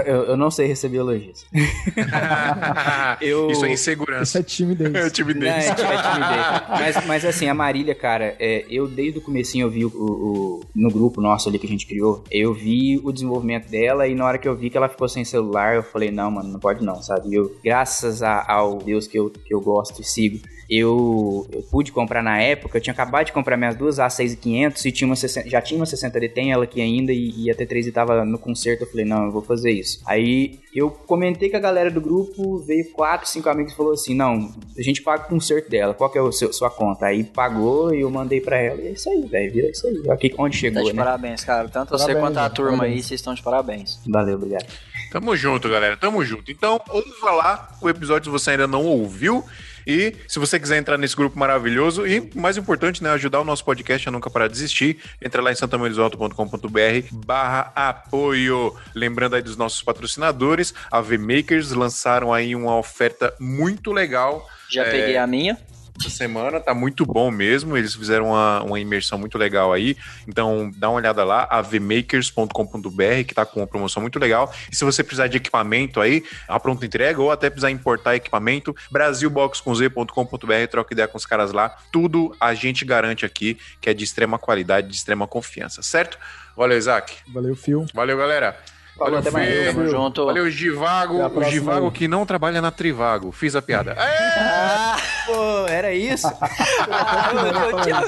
[0.05, 1.45] Eu, eu não sei receber elogios.
[3.21, 4.39] eu- Isso é Isso insegurança.
[4.39, 4.93] é timidez.
[4.93, 5.65] É Não, timidez.
[5.65, 6.67] é, é timidez.
[6.69, 10.61] Mas, mas assim, a Marília, cara, é, eu desde o comecinho eu vi o, o-
[10.75, 14.25] no grupo nosso ali que a gente criou, eu vi o desenvolvimento dela e na
[14.25, 16.83] hora que eu vi que ela ficou sem celular, eu falei, não, mano, não pode
[16.83, 17.29] não, sabe?
[17.29, 20.39] E Eu, graças a- ao Deus que eu, que eu gosto e sigo,
[20.71, 24.91] eu, eu, pude comprar na época, eu tinha acabado de comprar minhas duas A6500 e
[24.93, 27.87] tinha uma 60, já tinha uma 60D, tem ela aqui ainda, e, e a T3
[27.87, 30.01] estava no conserto, eu falei, não, eu vou fazer isso.
[30.05, 34.15] Aí eu comentei com a galera do grupo, veio quatro, cinco amigos e falou assim,
[34.15, 37.07] não, a gente paga o conserto dela, qual que é a sua conta?
[37.07, 40.09] Aí pagou e eu mandei pra ela, e é isso aí, velho, vira isso aí.
[40.09, 41.03] Aqui onde chegou, tá de né?
[41.03, 42.95] parabéns, cara, tanto parabéns, você quanto a turma parabéns.
[42.95, 43.99] aí, vocês estão de parabéns.
[44.07, 44.67] Valeu, obrigado.
[45.11, 46.49] Tamo junto, galera, tamo junto.
[46.49, 49.43] Então, ouva lá o episódio se você ainda não ouviu.
[49.85, 53.63] E se você quiser entrar nesse grupo maravilhoso e, mais importante, né, ajudar o nosso
[53.65, 58.75] podcast a nunca parar de existir, entra lá em santamanisalto.com.br barra apoio.
[58.93, 64.47] Lembrando aí dos nossos patrocinadores, a V-Makers lançaram aí uma oferta muito legal.
[64.69, 64.91] Já é...
[64.91, 65.57] peguei a minha
[65.99, 67.77] essa semana, tá muito bom mesmo.
[67.77, 69.95] Eles fizeram uma, uma imersão muito legal aí.
[70.27, 74.53] Então, dá uma olhada lá, avmakers.com.br, que tá com uma promoção muito legal.
[74.71, 78.75] E se você precisar de equipamento aí, a pronta entrega, ou até precisar importar equipamento,
[78.91, 81.69] brasilboxconz.com.br, troca ideia com os caras lá.
[81.91, 86.17] Tudo a gente garante aqui que é de extrema qualidade, de extrema confiança, certo?
[86.55, 87.15] Valeu, Isaac.
[87.27, 87.85] Valeu, Fio.
[87.93, 88.57] Valeu, galera.
[89.01, 89.65] Falou, até mais.
[89.65, 90.25] Tamo junto.
[90.27, 91.25] Valeu, Givago.
[91.25, 91.91] O Givago aí.
[91.91, 93.31] que não trabalha na Trivago.
[93.31, 93.97] Fiz a piada.
[94.83, 96.27] Ah, pô, era isso?
[96.27, 98.03] eu, tinha,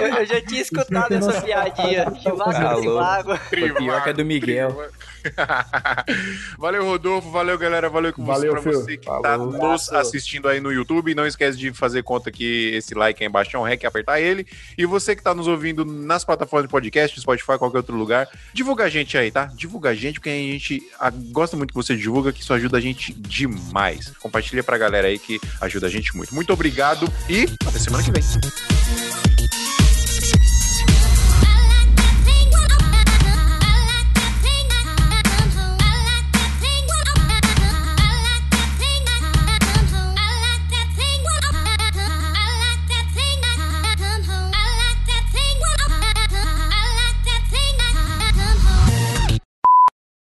[0.00, 2.12] eu, eu, já tinha escutado essa piadinha.
[2.20, 3.38] Givago na Trivago.
[3.50, 3.78] Trivago.
[3.78, 4.90] Pior que é do Miguel.
[6.58, 7.30] valeu, Rodolfo.
[7.30, 7.88] Valeu, galera.
[7.88, 9.22] Valeu com valeu, você, pra você que Falou.
[9.22, 11.14] tá nos assistindo aí no YouTube.
[11.14, 14.46] Não esquece de fazer conta que esse like aí embaixo é um rec, apertar ele.
[14.76, 18.84] E você que tá nos ouvindo nas plataformas de podcast, Spotify, qualquer outro lugar, divulga
[18.84, 19.46] a gente aí, tá?
[19.46, 20.82] Divulga a gente, porque a gente
[21.30, 24.12] gosta muito que você divulga, que isso ajuda a gente demais.
[24.20, 26.34] Compartilha pra galera aí que ajuda a gente muito.
[26.34, 29.31] Muito obrigado e até semana que vem.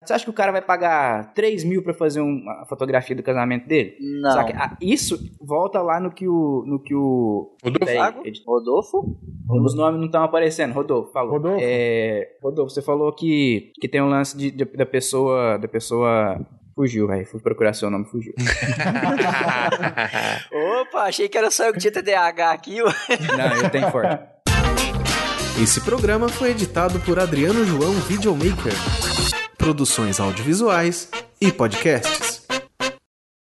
[0.08, 3.68] Você acha que o cara vai pagar 3 mil pra fazer uma fotografia do casamento
[3.68, 3.98] dele?
[4.00, 4.32] Não.
[4.32, 4.54] Sabe?
[4.56, 6.64] Ah, isso volta lá no que o.
[6.66, 8.24] No que o Rodolfo?
[8.46, 9.18] Rodolfo?
[9.50, 10.72] Os nomes não estão aparecendo.
[10.72, 11.34] Rodolfo, falou.
[11.34, 11.60] Rodolfo.
[11.62, 15.58] É, Rodolfo, você falou que, que tem um lance de, de da pessoa.
[15.58, 16.40] Da pessoa.
[16.74, 17.26] Fugiu, velho.
[17.26, 18.34] Fui procurar seu nome, fugiu.
[20.82, 22.78] Opa, achei que era só eu que tinha TDAH aqui.
[22.80, 24.24] não, eu tenho forte.
[25.62, 28.72] Esse programa foi editado por Adriano João Videomaker
[29.68, 31.10] produções audiovisuais
[31.41, 32.36] e podcasts.